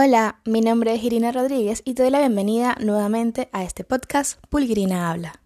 Hola, 0.00 0.38
mi 0.44 0.60
nombre 0.60 0.94
es 0.94 1.02
Irina 1.02 1.32
Rodríguez 1.32 1.82
y 1.84 1.94
te 1.94 2.02
doy 2.02 2.12
la 2.12 2.20
bienvenida 2.20 2.76
nuevamente 2.80 3.48
a 3.50 3.64
este 3.64 3.82
podcast 3.82 4.38
Pulgrina 4.48 5.10
Habla. 5.10 5.40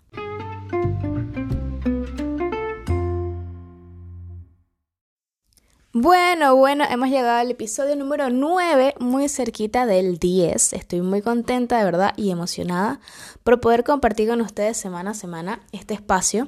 Bueno, 5.94 6.54
bueno, 6.54 6.84
hemos 6.84 7.08
llegado 7.08 7.38
al 7.38 7.50
episodio 7.50 7.96
número 7.96 8.28
9, 8.28 8.96
muy 9.00 9.30
cerquita 9.30 9.86
del 9.86 10.18
10. 10.18 10.74
Estoy 10.74 11.00
muy 11.00 11.22
contenta, 11.22 11.78
de 11.78 11.86
verdad, 11.86 12.12
y 12.18 12.30
emocionada 12.30 13.00
por 13.44 13.58
poder 13.58 13.84
compartir 13.84 14.28
con 14.28 14.42
ustedes 14.42 14.76
semana 14.76 15.12
a 15.12 15.14
semana 15.14 15.62
este 15.72 15.94
espacio 15.94 16.46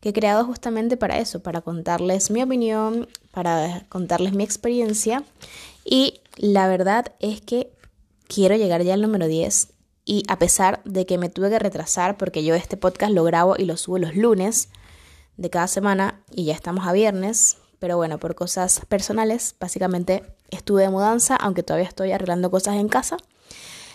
que 0.00 0.08
he 0.08 0.12
creado 0.12 0.44
justamente 0.44 0.96
para 0.96 1.20
eso, 1.20 1.44
para 1.44 1.60
contarles 1.60 2.32
mi 2.32 2.42
opinión, 2.42 3.08
para 3.30 3.84
contarles 3.88 4.32
mi 4.32 4.42
experiencia 4.42 5.22
y 5.84 6.20
la 6.36 6.68
verdad 6.68 7.14
es 7.20 7.40
que 7.40 7.72
quiero 8.28 8.56
llegar 8.56 8.82
ya 8.82 8.94
al 8.94 9.02
número 9.02 9.26
10 9.26 9.72
y 10.04 10.22
a 10.28 10.38
pesar 10.38 10.82
de 10.84 11.06
que 11.06 11.18
me 11.18 11.28
tuve 11.28 11.50
que 11.50 11.58
retrasar 11.58 12.16
porque 12.16 12.44
yo 12.44 12.54
este 12.54 12.76
podcast 12.76 13.12
lo 13.12 13.24
grabo 13.24 13.56
y 13.58 13.64
lo 13.64 13.76
subo 13.76 13.98
los 13.98 14.14
lunes 14.14 14.68
de 15.36 15.50
cada 15.50 15.66
semana 15.66 16.22
y 16.30 16.44
ya 16.44 16.54
estamos 16.54 16.86
a 16.86 16.92
viernes, 16.92 17.58
pero 17.78 17.96
bueno, 17.96 18.18
por 18.18 18.34
cosas 18.34 18.82
personales, 18.88 19.54
básicamente 19.58 20.22
estuve 20.50 20.82
de 20.82 20.90
mudanza, 20.90 21.36
aunque 21.36 21.62
todavía 21.62 21.88
estoy 21.88 22.12
arreglando 22.12 22.50
cosas 22.50 22.76
en 22.76 22.88
casa. 22.88 23.16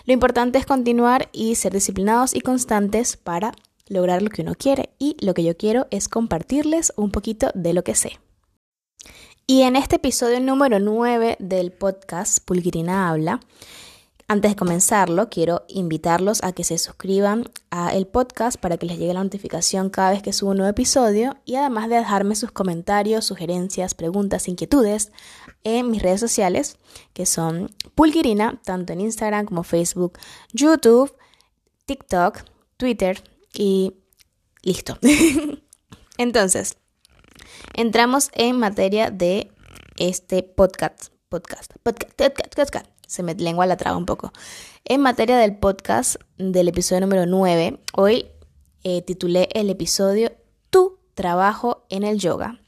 Lo 0.06 0.14
importante 0.14 0.58
es 0.58 0.66
continuar 0.66 1.30
y 1.32 1.56
ser 1.56 1.74
disciplinados 1.74 2.36
y 2.36 2.42
constantes 2.42 3.18
para 3.18 3.54
lograr 3.88 4.22
lo 4.22 4.30
que 4.30 4.42
uno 4.42 4.56
quiere 4.56 4.90
y 5.00 5.16
lo 5.24 5.34
que 5.34 5.44
yo 5.44 5.56
quiero 5.56 5.88
es 5.92 6.10
compartirles 6.10 6.94
un 6.96 7.12
poquito 7.12 7.52
de 7.54 7.74
lo 7.74 7.84
que 7.84 7.96
sé. 7.96 8.20
Y 9.48 9.64
en 9.64 9.76
este 9.76 9.98
episodio 9.98 10.40
número 10.40 10.80
9 10.80 11.38
del 11.40 11.72
podcast 11.72 12.40
Pulguirina 12.46 13.10
Habla, 13.10 13.42
antes 14.28 14.52
de 14.52 14.56
comenzarlo, 14.56 15.30
quiero 15.30 15.66
invitarlos 15.68 16.42
a 16.42 16.54
que 16.54 16.64
se 16.64 16.78
suscriban 16.78 17.50
a 17.70 17.94
el 17.94 18.08
podcast 18.08 18.58
para 18.58 18.78
que 18.78 18.86
les 18.86 18.98
llegue 18.98 19.14
la 19.14 19.24
notificación 19.24 19.90
cada 19.90 20.12
vez 20.12 20.24
que 20.24 20.32
subo 20.32 20.52
un 20.52 20.58
nuevo 20.58 20.72
episodio 20.72 21.36
y 21.44 21.56
además 21.56 21.90
de 21.90 21.98
dejarme 21.98 22.36
sus 22.36 22.52
comentarios, 22.52 23.26
sugerencias, 23.26 23.94
preguntas, 23.94 24.48
inquietudes 24.48 25.12
en 25.66 25.92
mis 25.92 26.02
redes 26.02 26.22
sociales, 26.22 26.78
que 27.12 27.26
son 27.26 27.72
Pulguirina, 27.94 28.62
tanto 28.64 28.94
en 28.94 29.02
Instagram 29.02 29.48
como 29.48 29.64
Facebook, 29.64 30.18
YouTube, 30.54 31.14
TikTok, 31.86 32.44
Twitter 32.78 33.22
y 33.54 33.96
listo. 34.62 34.98
Entonces, 36.18 36.78
Entramos 37.74 38.30
en 38.34 38.60
materia 38.60 39.12
de 39.12 39.52
este 39.98 40.44
podcast. 40.44 41.10
Podcast, 41.30 41.74
podcast, 41.84 42.14
podcast, 42.14 42.56
podcast. 42.56 42.86
Se 43.08 43.24
me 43.24 43.34
lengua 43.36 43.66
la 43.66 43.78
traba 43.78 43.98
un 43.98 44.06
poco. 44.06 44.32
En 44.86 45.02
materia 45.02 45.38
del 45.38 45.58
podcast 45.58 46.16
del 46.38 46.68
episodio 46.68 47.02
número 47.02 47.26
9, 47.26 47.80
hoy 47.94 48.26
eh, 48.84 49.02
titulé 49.02 49.50
el 49.54 49.70
episodio 49.70 50.32
Tu 50.70 51.00
trabajo 51.14 51.86
en 51.90 52.04
el 52.04 52.20
yoga, 52.20 52.60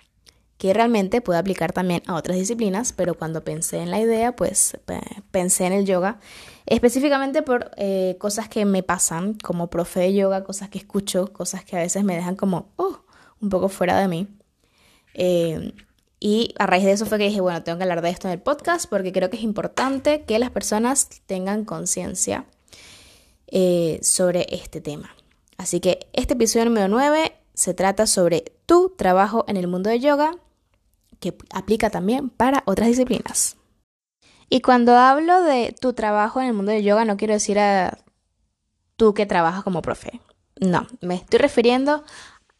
que 0.58 0.74
realmente 0.74 1.22
puede 1.22 1.40
aplicar 1.40 1.74
también 1.74 2.04
a 2.08 2.16
otras 2.16 2.38
disciplinas, 2.38 2.94
pero 2.94 3.16
cuando 3.16 3.44
pensé 3.44 3.80
en 3.80 3.92
la 3.92 4.00
idea, 4.00 4.36
pues 4.36 4.78
pensé 5.32 5.66
en 5.66 5.74
el 5.74 5.86
yoga, 5.86 6.20
específicamente 6.66 7.42
por 7.42 7.72
eh, 7.78 8.16
cosas 8.20 8.48
que 8.48 8.66
me 8.66 8.84
pasan 8.84 9.34
como 9.36 9.70
profe 9.70 10.02
de 10.02 10.14
yoga, 10.14 10.44
cosas 10.44 10.70
que 10.70 10.78
escucho, 10.78 11.34
cosas 11.34 11.66
que 11.66 11.76
a 11.76 11.80
veces 11.80 12.04
me 12.04 12.16
dejan 12.16 12.36
como, 12.36 12.72
oh, 12.78 13.00
un 13.42 13.50
poco 13.50 13.70
fuera 13.70 14.00
de 14.00 14.08
mí. 14.08 14.28
Eh, 15.14 15.74
y 16.20 16.54
a 16.58 16.66
raíz 16.66 16.86
de 16.86 16.94
eso 16.94 17.06
fue 17.06 17.18
que 17.18 17.26
dije, 17.26 17.42
bueno, 17.42 17.64
tengo 17.64 17.78
que 17.78 17.84
hablar 17.84 18.02
de 18.02 18.10
esto 18.10 18.28
en 18.28 18.34
el 18.34 18.42
podcast 18.42 18.90
porque 18.90 19.12
creo 19.12 19.30
que 19.30 19.36
es 19.36 19.44
importante 19.44 20.24
que 20.24 20.40
las 20.40 20.52
personas 20.52 21.10
tengan 21.26 21.66
conciencia 21.66 22.46
eh, 23.48 24.00
sobre 24.02 24.48
este 24.50 24.80
tema. 24.80 25.14
Así 25.58 25.80
que 25.80 26.08
este 26.14 26.34
episodio 26.34 26.66
número 26.66 26.88
9 26.88 27.34
se 27.54 27.74
trata 27.74 28.08
sobre 28.08 28.54
tu 28.66 28.90
trabajo 28.98 29.46
en 29.48 29.58
el 29.58 29.68
mundo 29.68 29.90
de 29.90 30.00
yoga, 30.00 30.32
que 31.20 31.36
aplica 31.54 31.90
también 31.90 32.30
para 32.30 32.64
otras 32.66 32.88
disciplinas. 32.88 33.58
Y 34.50 34.62
cuando 34.62 34.96
hablo 34.96 35.42
de 35.42 35.76
tu 35.80 35.94
trabajo 35.94 36.40
en 36.42 36.48
el 36.48 36.54
mundo 36.54 36.72
de 36.72 36.84
yoga, 36.84 37.06
no 37.06 37.18
quiero 37.18 37.34
decir 37.34 37.60
a 37.60 37.98
tú 38.96 39.14
que 39.14 39.26
trabajas 39.26 39.64
como 39.64 39.82
profe. 39.82 40.22
No, 40.60 40.88
me 41.02 41.16
estoy 41.16 41.40
refiriendo 41.40 42.04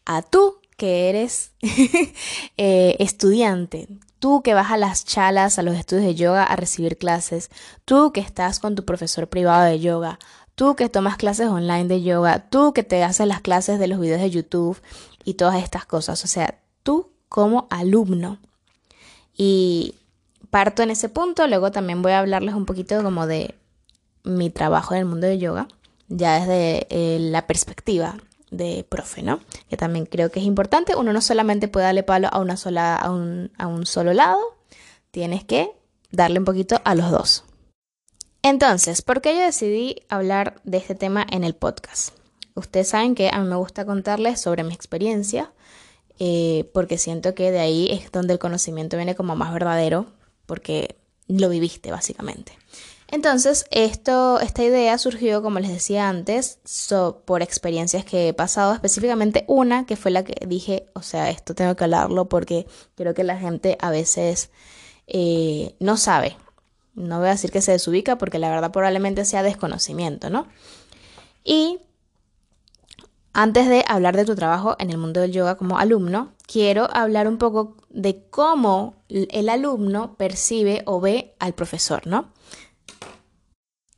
a 0.04 0.22
tú 0.22 0.60
que 0.76 1.08
eres 1.08 1.52
eh, 2.56 2.96
estudiante, 2.98 3.88
tú 4.18 4.42
que 4.42 4.54
vas 4.54 4.70
a 4.70 4.76
las 4.76 5.04
chalas, 5.04 5.58
a 5.58 5.62
los 5.62 5.76
estudios 5.76 6.06
de 6.06 6.14
yoga 6.14 6.44
a 6.44 6.56
recibir 6.56 6.96
clases, 6.96 7.50
tú 7.84 8.12
que 8.12 8.20
estás 8.20 8.58
con 8.58 8.74
tu 8.74 8.84
profesor 8.84 9.28
privado 9.28 9.64
de 9.64 9.80
yoga, 9.80 10.18
tú 10.54 10.76
que 10.76 10.88
tomas 10.88 11.16
clases 11.16 11.48
online 11.48 11.88
de 11.88 12.02
yoga, 12.02 12.48
tú 12.48 12.72
que 12.72 12.82
te 12.82 13.02
haces 13.02 13.26
las 13.26 13.40
clases 13.40 13.78
de 13.78 13.86
los 13.86 14.00
videos 14.00 14.20
de 14.20 14.30
YouTube 14.30 14.80
y 15.24 15.34
todas 15.34 15.62
estas 15.62 15.84
cosas, 15.84 16.24
o 16.24 16.26
sea, 16.26 16.58
tú 16.82 17.10
como 17.28 17.66
alumno. 17.70 18.38
Y 19.36 19.94
parto 20.50 20.82
en 20.82 20.90
ese 20.90 21.08
punto, 21.08 21.46
luego 21.48 21.70
también 21.72 22.00
voy 22.00 22.12
a 22.12 22.20
hablarles 22.20 22.54
un 22.54 22.66
poquito 22.66 23.02
como 23.02 23.26
de 23.26 23.54
mi 24.22 24.50
trabajo 24.50 24.94
en 24.94 25.00
el 25.00 25.06
mundo 25.06 25.26
de 25.26 25.38
yoga, 25.38 25.68
ya 26.08 26.38
desde 26.40 26.86
eh, 26.90 27.18
la 27.18 27.46
perspectiva 27.46 28.16
de 28.56 28.84
profe, 28.88 29.22
¿no? 29.22 29.40
Que 29.68 29.76
también 29.76 30.06
creo 30.06 30.30
que 30.30 30.40
es 30.40 30.46
importante. 30.46 30.96
Uno 30.96 31.12
no 31.12 31.20
solamente 31.20 31.68
puede 31.68 31.86
darle 31.86 32.02
palo 32.02 32.28
a 32.30 32.40
una 32.40 32.56
sola, 32.56 32.96
a 32.96 33.10
un, 33.10 33.50
a 33.58 33.66
un 33.66 33.86
solo 33.86 34.12
lado, 34.12 34.40
tienes 35.10 35.44
que 35.44 35.72
darle 36.10 36.38
un 36.38 36.44
poquito 36.44 36.80
a 36.84 36.94
los 36.94 37.10
dos. 37.10 37.44
Entonces, 38.42 39.02
¿por 39.02 39.20
qué 39.20 39.34
yo 39.34 39.40
decidí 39.40 40.02
hablar 40.08 40.60
de 40.64 40.78
este 40.78 40.94
tema 40.94 41.26
en 41.30 41.44
el 41.44 41.54
podcast? 41.54 42.14
Ustedes 42.54 42.88
saben 42.88 43.14
que 43.14 43.30
a 43.32 43.38
mí 43.38 43.48
me 43.48 43.56
gusta 43.56 43.84
contarles 43.84 44.40
sobre 44.40 44.64
mi 44.64 44.74
experiencia, 44.74 45.52
eh, 46.18 46.70
porque 46.72 46.98
siento 46.98 47.34
que 47.34 47.50
de 47.50 47.58
ahí 47.58 47.88
es 47.90 48.12
donde 48.12 48.34
el 48.34 48.38
conocimiento 48.38 48.96
viene 48.96 49.14
como 49.14 49.34
más 49.34 49.52
verdadero, 49.52 50.06
porque 50.46 50.96
lo 51.26 51.48
viviste 51.48 51.90
básicamente. 51.90 52.52
Entonces, 53.14 53.64
esto, 53.70 54.40
esta 54.40 54.64
idea 54.64 54.98
surgió, 54.98 55.40
como 55.40 55.60
les 55.60 55.70
decía 55.70 56.08
antes, 56.08 56.58
por 57.24 57.42
experiencias 57.42 58.04
que 58.04 58.26
he 58.26 58.34
pasado, 58.34 58.74
específicamente 58.74 59.44
una 59.46 59.86
que 59.86 59.94
fue 59.94 60.10
la 60.10 60.24
que 60.24 60.44
dije, 60.48 60.88
o 60.94 61.02
sea, 61.02 61.30
esto 61.30 61.54
tengo 61.54 61.76
que 61.76 61.84
hablarlo 61.84 62.28
porque 62.28 62.66
creo 62.96 63.14
que 63.14 63.22
la 63.22 63.38
gente 63.38 63.78
a 63.80 63.90
veces 63.90 64.50
eh, 65.06 65.76
no 65.78 65.96
sabe. 65.96 66.36
No 66.96 67.20
voy 67.20 67.28
a 67.28 67.30
decir 67.30 67.52
que 67.52 67.60
se 67.60 67.70
desubica 67.70 68.18
porque 68.18 68.40
la 68.40 68.50
verdad 68.50 68.72
probablemente 68.72 69.24
sea 69.24 69.44
desconocimiento, 69.44 70.28
¿no? 70.28 70.48
Y 71.44 71.78
antes 73.32 73.68
de 73.68 73.84
hablar 73.86 74.16
de 74.16 74.24
tu 74.24 74.34
trabajo 74.34 74.74
en 74.80 74.90
el 74.90 74.98
mundo 74.98 75.20
del 75.20 75.30
yoga 75.30 75.56
como 75.56 75.78
alumno, 75.78 76.32
quiero 76.48 76.88
hablar 76.92 77.28
un 77.28 77.38
poco 77.38 77.76
de 77.90 78.24
cómo 78.28 78.96
el 79.08 79.48
alumno 79.48 80.16
percibe 80.16 80.82
o 80.84 81.00
ve 81.00 81.36
al 81.38 81.54
profesor, 81.54 82.08
¿no? 82.08 82.34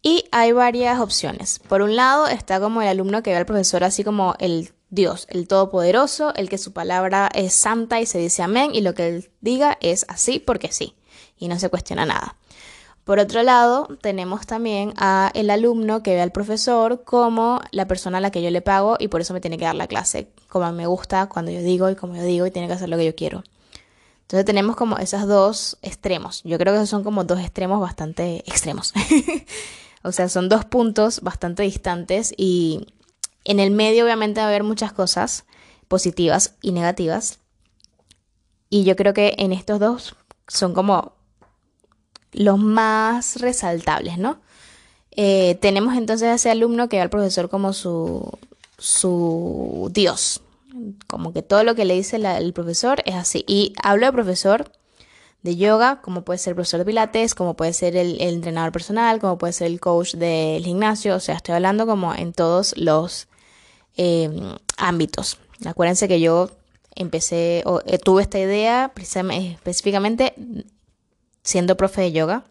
Y 0.06 0.22
hay 0.30 0.52
varias 0.52 1.00
opciones. 1.00 1.58
Por 1.68 1.82
un 1.82 1.96
lado 1.96 2.28
está 2.28 2.60
como 2.60 2.80
el 2.80 2.86
alumno 2.86 3.24
que 3.24 3.30
ve 3.30 3.38
al 3.38 3.44
profesor 3.44 3.82
así 3.82 4.04
como 4.04 4.36
el 4.38 4.70
Dios, 4.88 5.26
el 5.30 5.48
Todopoderoso, 5.48 6.32
el 6.36 6.48
que 6.48 6.58
su 6.58 6.72
palabra 6.72 7.28
es 7.34 7.54
santa 7.54 8.00
y 8.00 8.06
se 8.06 8.18
dice 8.18 8.44
amén 8.44 8.70
y 8.72 8.82
lo 8.82 8.94
que 8.94 9.08
él 9.08 9.30
diga 9.40 9.76
es 9.80 10.06
así 10.08 10.38
porque 10.38 10.70
sí 10.70 10.94
y 11.36 11.48
no 11.48 11.58
se 11.58 11.70
cuestiona 11.70 12.06
nada. 12.06 12.36
Por 13.02 13.18
otro 13.18 13.42
lado, 13.42 13.88
tenemos 14.00 14.46
también 14.46 14.94
a 14.96 15.32
el 15.34 15.50
alumno 15.50 16.04
que 16.04 16.14
ve 16.14 16.22
al 16.22 16.30
profesor 16.30 17.02
como 17.02 17.60
la 17.72 17.88
persona 17.88 18.18
a 18.18 18.20
la 18.20 18.30
que 18.30 18.42
yo 18.42 18.50
le 18.52 18.62
pago 18.62 18.98
y 19.00 19.08
por 19.08 19.22
eso 19.22 19.34
me 19.34 19.40
tiene 19.40 19.58
que 19.58 19.64
dar 19.64 19.74
la 19.74 19.88
clase, 19.88 20.28
como 20.48 20.70
me 20.70 20.86
gusta, 20.86 21.28
cuando 21.28 21.50
yo 21.50 21.62
digo 21.62 21.90
y 21.90 21.96
como 21.96 22.14
yo 22.14 22.22
digo 22.22 22.46
y 22.46 22.52
tiene 22.52 22.68
que 22.68 22.74
hacer 22.74 22.88
lo 22.88 22.96
que 22.96 23.06
yo 23.06 23.16
quiero. 23.16 23.42
Entonces 24.22 24.44
tenemos 24.44 24.76
como 24.76 24.98
esos 24.98 25.26
dos 25.26 25.78
extremos. 25.82 26.42
Yo 26.44 26.58
creo 26.58 26.72
que 26.74 26.78
esos 26.78 26.90
son 26.90 27.02
como 27.02 27.24
dos 27.24 27.40
extremos 27.40 27.80
bastante 27.80 28.44
extremos. 28.46 28.92
O 30.02 30.12
sea, 30.12 30.28
son 30.28 30.48
dos 30.48 30.64
puntos 30.64 31.20
bastante 31.20 31.62
distantes 31.62 32.34
y 32.36 32.86
en 33.44 33.60
el 33.60 33.70
medio 33.70 34.04
obviamente 34.04 34.40
va 34.40 34.46
a 34.46 34.48
haber 34.48 34.62
muchas 34.62 34.92
cosas 34.92 35.44
positivas 35.88 36.54
y 36.62 36.72
negativas. 36.72 37.38
Y 38.68 38.84
yo 38.84 38.96
creo 38.96 39.14
que 39.14 39.34
en 39.38 39.52
estos 39.52 39.80
dos 39.80 40.16
son 40.48 40.74
como 40.74 41.14
los 42.32 42.58
más 42.58 43.40
resaltables, 43.40 44.18
¿no? 44.18 44.40
Eh, 45.12 45.56
tenemos 45.60 45.96
entonces 45.96 46.28
a 46.28 46.34
ese 46.34 46.50
alumno 46.50 46.88
que 46.88 46.96
ve 46.96 47.02
al 47.02 47.10
profesor 47.10 47.48
como 47.48 47.72
su, 47.72 48.38
su 48.76 49.90
Dios, 49.92 50.42
como 51.06 51.32
que 51.32 51.42
todo 51.42 51.64
lo 51.64 51.74
que 51.74 51.86
le 51.86 51.94
dice 51.94 52.16
el 52.16 52.52
profesor 52.52 53.02
es 53.06 53.14
así. 53.14 53.44
Y 53.46 53.72
hablo 53.82 54.06
de 54.06 54.12
profesor 54.12 54.70
de 55.46 55.56
yoga, 55.56 56.00
como 56.02 56.22
puede 56.22 56.38
ser 56.38 56.50
el 56.50 56.56
profesor 56.56 56.78
de 56.78 56.84
pilates, 56.84 57.34
como 57.34 57.54
puede 57.54 57.72
ser 57.72 57.96
el, 57.96 58.20
entrenador 58.20 58.72
personal, 58.72 59.20
como 59.20 59.38
puede 59.38 59.52
ser 59.52 59.68
el 59.68 59.80
coach 59.80 60.14
del 60.14 60.64
gimnasio, 60.64 61.14
o 61.14 61.20
sea, 61.20 61.36
estoy 61.36 61.54
hablando 61.54 61.86
como 61.86 62.14
en 62.14 62.32
todos 62.32 62.74
los 62.76 63.28
em, 63.96 64.56
ámbitos. 64.76 65.38
Acuérdense 65.64 66.08
que 66.08 66.20
yo 66.20 66.50
empecé, 66.96 67.62
o 67.64 67.80
eh, 67.86 67.98
tuve 67.98 68.22
esta 68.22 68.38
idea 68.38 68.92
específicamente 68.96 70.34
siendo 71.42 71.76
profe 71.76 72.02
de 72.02 72.12
yoga. 72.12 72.44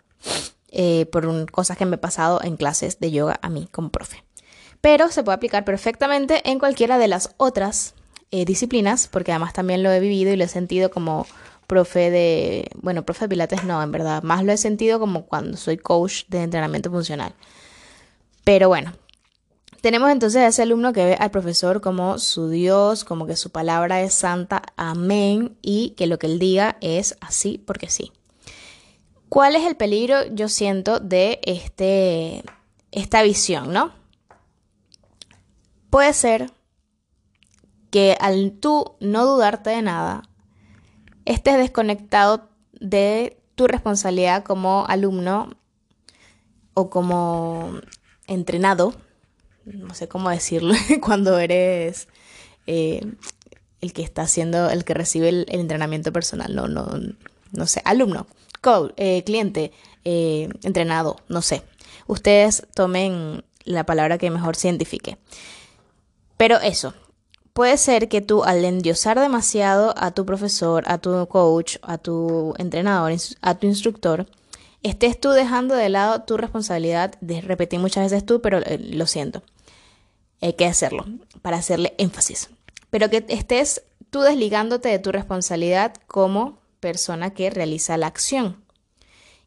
eh, 0.77 1.05
por 1.05 1.51
cosas 1.51 1.77
que 1.77 1.85
me 1.85 1.95
he 1.95 1.99
pasado 1.99 2.41
en 2.43 2.57
clases 2.57 2.99
de 2.99 3.11
yoga 3.11 3.39
a 3.41 3.49
mí 3.49 3.67
como 3.71 3.89
profe. 3.89 4.23
Pero 4.81 5.09
se 5.09 5.23
puede 5.23 5.35
aplicar 5.35 5.63
perfectamente 5.63 6.41
en 6.49 6.59
cualquiera 6.59 6.97
de 6.97 7.07
las 7.07 7.33
otras 7.37 7.93
eh, 8.31 8.43
disciplinas, 8.45 9.07
porque 9.07 9.31
además 9.31 9.53
también 9.53 9.83
lo 9.83 9.91
he 9.91 9.99
vivido 9.99 10.33
y 10.33 10.35
lo 10.35 10.43
he 10.43 10.49
sentido 10.49 10.91
como 10.91 11.25
profe 11.67 12.11
de, 12.11 12.69
bueno, 12.81 13.03
profe 13.03 13.27
pilates 13.27 13.63
no, 13.63 13.81
en 13.81 13.91
verdad, 13.91 14.23
más 14.23 14.43
lo 14.43 14.51
he 14.51 14.57
sentido 14.57 14.99
como 14.99 15.25
cuando 15.25 15.57
soy 15.57 15.77
coach 15.77 16.25
de 16.27 16.43
entrenamiento 16.43 16.91
funcional. 16.91 17.33
Pero 18.43 18.67
bueno, 18.67 18.93
tenemos 19.81 20.09
entonces 20.09 20.41
a 20.41 20.47
ese 20.47 20.61
alumno 20.63 20.93
que 20.93 21.05
ve 21.05 21.15
al 21.19 21.31
profesor 21.31 21.81
como 21.81 22.17
su 22.17 22.49
Dios, 22.49 23.03
como 23.03 23.27
que 23.27 23.35
su 23.35 23.51
palabra 23.51 24.01
es 24.01 24.13
santa, 24.13 24.63
amén, 24.77 25.57
y 25.61 25.91
que 25.91 26.07
lo 26.07 26.17
que 26.17 26.27
él 26.27 26.39
diga 26.39 26.77
es 26.81 27.17
así 27.21 27.57
porque 27.57 27.89
sí. 27.89 28.11
¿Cuál 29.29 29.55
es 29.55 29.63
el 29.63 29.75
peligro, 29.75 30.25
yo 30.27 30.49
siento, 30.49 30.99
de 30.99 31.39
este, 31.43 32.43
esta 32.91 33.21
visión, 33.21 33.73
no? 33.73 33.91
Puede 35.89 36.13
ser 36.13 36.51
que 37.89 38.17
al 38.19 38.53
tú 38.53 38.95
no 38.99 39.25
dudarte 39.25 39.69
de 39.69 39.81
nada, 39.81 40.23
estés 41.25 41.57
desconectado 41.57 42.49
de 42.73 43.37
tu 43.55 43.67
responsabilidad 43.67 44.43
como 44.43 44.85
alumno 44.87 45.55
o 46.73 46.89
como 46.89 47.79
entrenado, 48.27 48.93
no 49.65 49.93
sé 49.93 50.07
cómo 50.07 50.29
decirlo, 50.29 50.73
cuando 51.01 51.37
eres 51.39 52.07
eh, 52.67 53.01
el 53.81 53.93
que 53.93 54.03
está 54.03 54.23
haciendo, 54.23 54.69
el 54.69 54.83
que 54.83 54.93
recibe 54.93 55.29
el, 55.29 55.45
entrenamiento 55.49 56.11
personal, 56.11 56.55
no, 56.55 56.67
no, 56.67 56.87
no 57.51 57.67
sé, 57.67 57.81
alumno, 57.85 58.27
eh, 58.97 59.23
cliente, 59.23 59.71
eh, 60.03 60.49
entrenado, 60.63 61.17
no 61.29 61.41
sé. 61.41 61.63
Ustedes 62.07 62.67
tomen 62.73 63.43
la 63.63 63.85
palabra 63.85 64.17
que 64.17 64.29
mejor 64.29 64.55
se 64.55 64.67
identifique. 64.67 65.17
Pero 66.37 66.59
eso, 66.59 66.93
puede 67.55 67.77
ser 67.77 68.09
que 68.09 68.19
tú 68.19 68.43
al 68.43 68.65
endiosar 68.65 69.17
demasiado 69.17 69.93
a 69.95 70.11
tu 70.11 70.25
profesor, 70.25 70.83
a 70.87 70.97
tu 70.97 71.25
coach, 71.27 71.77
a 71.83 71.97
tu 71.97 72.53
entrenador, 72.57 73.13
a 73.41 73.55
tu 73.55 73.65
instructor, 73.65 74.27
estés 74.83 75.17
tú 75.17 75.29
dejando 75.29 75.73
de 75.73 75.87
lado 75.87 76.23
tu 76.23 76.35
responsabilidad 76.35 77.15
de 77.21 77.39
repetir 77.39 77.79
muchas 77.79 78.11
veces 78.11 78.25
tú, 78.25 78.41
pero 78.41 78.57
eh, 78.57 78.77
lo 78.77 79.07
siento. 79.07 79.41
Hay 80.41 80.53
que 80.55 80.65
hacerlo 80.65 81.05
para 81.41 81.55
hacerle 81.55 81.95
énfasis. 81.97 82.49
Pero 82.89 83.09
que 83.09 83.25
estés 83.29 83.83
tú 84.09 84.19
desligándote 84.19 84.89
de 84.89 84.99
tu 84.99 85.13
responsabilidad 85.13 85.93
como 86.07 86.59
persona 86.81 87.33
que 87.33 87.49
realiza 87.49 87.95
la 87.95 88.07
acción. 88.07 88.65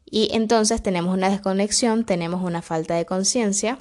Y 0.03 0.29
entonces 0.33 0.81
tenemos 0.81 1.13
una 1.13 1.29
desconexión, 1.29 2.05
tenemos 2.05 2.41
una 2.41 2.63
falta 2.63 2.95
de 2.95 3.05
conciencia 3.05 3.77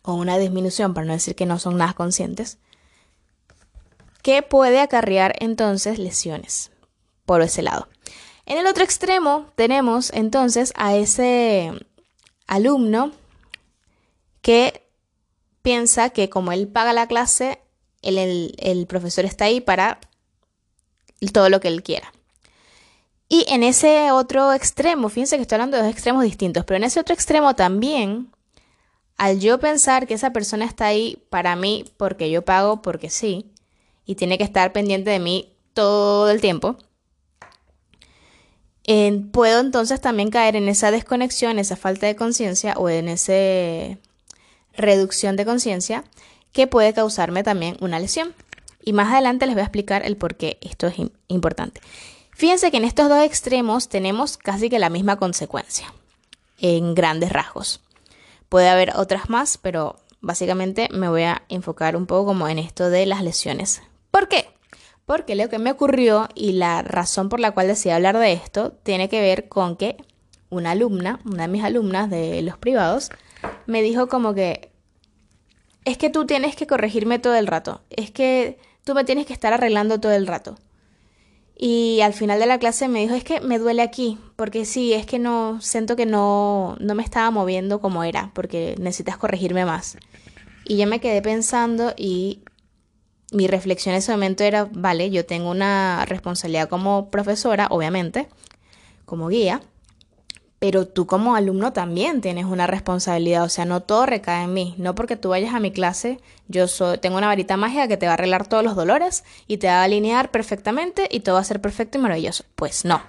o 0.00 0.14
una 0.14 0.38
disminución, 0.38 0.94
para 0.94 1.06
no 1.06 1.12
decir 1.12 1.34
que 1.34 1.44
no 1.44 1.58
son 1.58 1.76
nada 1.76 1.92
conscientes, 1.92 2.56
que 4.22 4.42
puede 4.42 4.80
acarrear 4.80 5.34
entonces 5.40 5.98
lesiones 5.98 6.70
por 7.26 7.42
ese 7.42 7.62
lado. 7.62 7.88
En 8.46 8.58
el 8.58 8.66
otro 8.66 8.84
extremo 8.84 9.46
tenemos 9.54 10.10
entonces 10.12 10.72
a 10.76 10.96
ese 10.96 11.72
alumno 12.46 13.12
que 14.40 14.86
piensa 15.62 16.10
que 16.10 16.28
como 16.28 16.52
él 16.52 16.68
paga 16.68 16.92
la 16.92 17.06
clase, 17.06 17.60
el, 18.02 18.86
profesor 18.88 19.24
está 19.24 19.44
ahí 19.44 19.60
para 19.60 20.00
todo 21.32 21.48
lo 21.48 21.60
que 21.60 21.68
él 21.68 21.82
quiera. 21.82 22.12
Y 23.28 23.46
en 23.48 23.62
ese 23.62 24.10
otro 24.10 24.52
extremo, 24.52 25.08
fíjense 25.08 25.36
que 25.36 25.42
estoy 25.42 25.56
hablando 25.56 25.76
de 25.76 25.84
dos 25.84 25.92
extremos 25.92 26.24
distintos, 26.24 26.64
pero 26.64 26.76
en 26.76 26.84
ese 26.84 27.00
otro 27.00 27.14
extremo 27.14 27.54
también, 27.54 28.30
al 29.16 29.40
yo 29.40 29.58
pensar 29.58 30.06
que 30.06 30.14
esa 30.14 30.32
persona 30.32 30.64
está 30.64 30.86
ahí 30.86 31.22
para 31.30 31.56
mí 31.56 31.84
porque 31.96 32.30
yo 32.30 32.44
pago 32.44 32.82
porque 32.82 33.08
sí, 33.08 33.52
y 34.04 34.14
tiene 34.16 34.38
que 34.38 34.44
estar 34.44 34.72
pendiente 34.72 35.10
de 35.10 35.18
mí 35.18 35.52
todo 35.74 36.30
el 36.30 36.40
tiempo, 36.40 36.76
puedo 39.32 39.60
entonces 39.60 40.00
también 40.00 40.30
caer 40.30 40.56
en 40.56 40.68
esa 40.68 40.90
desconexión, 40.90 41.58
esa 41.58 41.76
falta 41.76 42.06
de 42.06 42.16
conciencia 42.16 42.74
o 42.76 42.88
en 42.88 43.08
esa 43.08 43.98
reducción 44.74 45.36
de 45.36 45.44
conciencia 45.44 46.04
que 46.52 46.66
puede 46.66 46.92
causarme 46.92 47.42
también 47.42 47.76
una 47.80 47.98
lesión. 47.98 48.34
Y 48.84 48.92
más 48.92 49.12
adelante 49.12 49.46
les 49.46 49.54
voy 49.54 49.60
a 49.60 49.66
explicar 49.66 50.04
el 50.04 50.16
por 50.16 50.34
qué 50.34 50.58
esto 50.60 50.88
es 50.88 50.96
importante. 51.28 51.80
Fíjense 52.32 52.70
que 52.70 52.78
en 52.78 52.84
estos 52.84 53.08
dos 53.08 53.22
extremos 53.24 53.88
tenemos 53.88 54.36
casi 54.36 54.68
que 54.68 54.80
la 54.80 54.90
misma 54.90 55.16
consecuencia, 55.16 55.92
en 56.58 56.94
grandes 56.94 57.30
rasgos. 57.30 57.80
Puede 58.48 58.68
haber 58.68 58.96
otras 58.96 59.30
más, 59.30 59.56
pero 59.56 60.00
básicamente 60.20 60.88
me 60.90 61.08
voy 61.08 61.22
a 61.22 61.42
enfocar 61.48 61.94
un 61.94 62.06
poco 62.06 62.26
como 62.26 62.48
en 62.48 62.58
esto 62.58 62.90
de 62.90 63.06
las 63.06 63.22
lesiones. 63.22 63.82
¿Por 64.12 64.28
qué? 64.28 64.46
Porque 65.06 65.34
lo 65.34 65.48
que 65.48 65.58
me 65.58 65.72
ocurrió 65.72 66.28
y 66.36 66.52
la 66.52 66.82
razón 66.82 67.28
por 67.28 67.40
la 67.40 67.50
cual 67.50 67.66
decidí 67.66 67.90
hablar 67.90 68.18
de 68.18 68.32
esto 68.32 68.72
tiene 68.84 69.08
que 69.08 69.20
ver 69.20 69.48
con 69.48 69.74
que 69.76 69.96
una 70.50 70.72
alumna, 70.72 71.18
una 71.24 71.44
de 71.44 71.48
mis 71.48 71.64
alumnas 71.64 72.10
de 72.10 72.42
los 72.42 72.58
privados, 72.58 73.10
me 73.66 73.82
dijo 73.82 74.08
como 74.08 74.34
que 74.34 74.70
es 75.84 75.96
que 75.96 76.10
tú 76.10 76.26
tienes 76.26 76.54
que 76.54 76.66
corregirme 76.66 77.18
todo 77.18 77.34
el 77.34 77.46
rato, 77.46 77.80
es 77.90 78.10
que 78.10 78.58
tú 78.84 78.94
me 78.94 79.04
tienes 79.04 79.26
que 79.26 79.32
estar 79.32 79.52
arreglando 79.52 79.98
todo 79.98 80.12
el 80.12 80.26
rato. 80.26 80.56
Y 81.56 82.00
al 82.02 82.12
final 82.12 82.38
de 82.38 82.46
la 82.46 82.58
clase 82.58 82.88
me 82.88 83.00
dijo, 83.00 83.14
es 83.14 83.24
que 83.24 83.40
me 83.40 83.58
duele 83.58 83.82
aquí, 83.82 84.18
porque 84.36 84.64
sí, 84.64 84.92
es 84.92 85.06
que 85.06 85.18
no, 85.18 85.60
siento 85.60 85.96
que 85.96 86.06
no, 86.06 86.76
no 86.80 86.94
me 86.94 87.02
estaba 87.02 87.30
moviendo 87.30 87.80
como 87.80 88.04
era, 88.04 88.30
porque 88.34 88.74
necesitas 88.78 89.16
corregirme 89.16 89.64
más. 89.64 89.96
Y 90.64 90.76
yo 90.76 90.86
me 90.86 91.00
quedé 91.00 91.22
pensando 91.22 91.94
y 91.96 92.40
mi 93.32 93.46
reflexión 93.46 93.94
en 93.94 93.98
ese 93.98 94.12
momento 94.12 94.44
era, 94.44 94.68
vale, 94.72 95.10
yo 95.10 95.26
tengo 95.26 95.50
una 95.50 96.04
responsabilidad 96.06 96.68
como 96.68 97.10
profesora, 97.10 97.66
obviamente, 97.70 98.28
como 99.04 99.28
guía, 99.28 99.60
pero 100.58 100.86
tú 100.86 101.06
como 101.06 101.34
alumno 101.34 101.72
también 101.72 102.20
tienes 102.20 102.44
una 102.44 102.68
responsabilidad, 102.68 103.42
o 103.42 103.48
sea, 103.48 103.64
no 103.64 103.82
todo 103.82 104.06
recae 104.06 104.44
en 104.44 104.54
mí, 104.54 104.74
no 104.78 104.94
porque 104.94 105.16
tú 105.16 105.30
vayas 105.30 105.54
a 105.54 105.60
mi 105.60 105.72
clase, 105.72 106.20
yo 106.46 106.68
soy, 106.68 106.98
tengo 106.98 107.18
una 107.18 107.26
varita 107.26 107.56
mágica 107.56 107.88
que 107.88 107.96
te 107.96 108.06
va 108.06 108.12
a 108.12 108.14
arreglar 108.14 108.46
todos 108.46 108.62
los 108.62 108.76
dolores 108.76 109.24
y 109.48 109.56
te 109.56 109.66
va 109.66 109.80
a 109.80 109.82
alinear 109.82 110.30
perfectamente 110.30 111.08
y 111.10 111.20
todo 111.20 111.34
va 111.34 111.40
a 111.40 111.44
ser 111.44 111.60
perfecto 111.60 111.98
y 111.98 112.00
maravilloso. 112.00 112.44
Pues 112.54 112.84
no. 112.84 113.02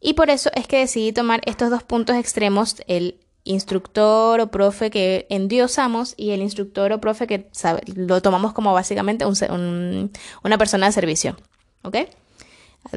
Y 0.00 0.14
por 0.14 0.30
eso 0.30 0.50
es 0.54 0.66
que 0.66 0.78
decidí 0.78 1.12
tomar 1.12 1.42
estos 1.44 1.68
dos 1.68 1.82
puntos 1.82 2.16
extremos, 2.16 2.76
el 2.86 3.20
instructor 3.46 4.40
o 4.40 4.50
profe 4.50 4.90
que 4.90 5.26
endiosamos 5.30 6.14
y 6.16 6.32
el 6.32 6.42
instructor 6.42 6.92
o 6.92 7.00
profe 7.00 7.26
que 7.26 7.48
lo 7.94 8.20
tomamos 8.20 8.52
como 8.52 8.74
básicamente 8.74 9.24
una 9.24 10.58
persona 10.58 10.86
de 10.86 10.92
servicio. 10.92 11.36
¿Ok? 11.82 11.96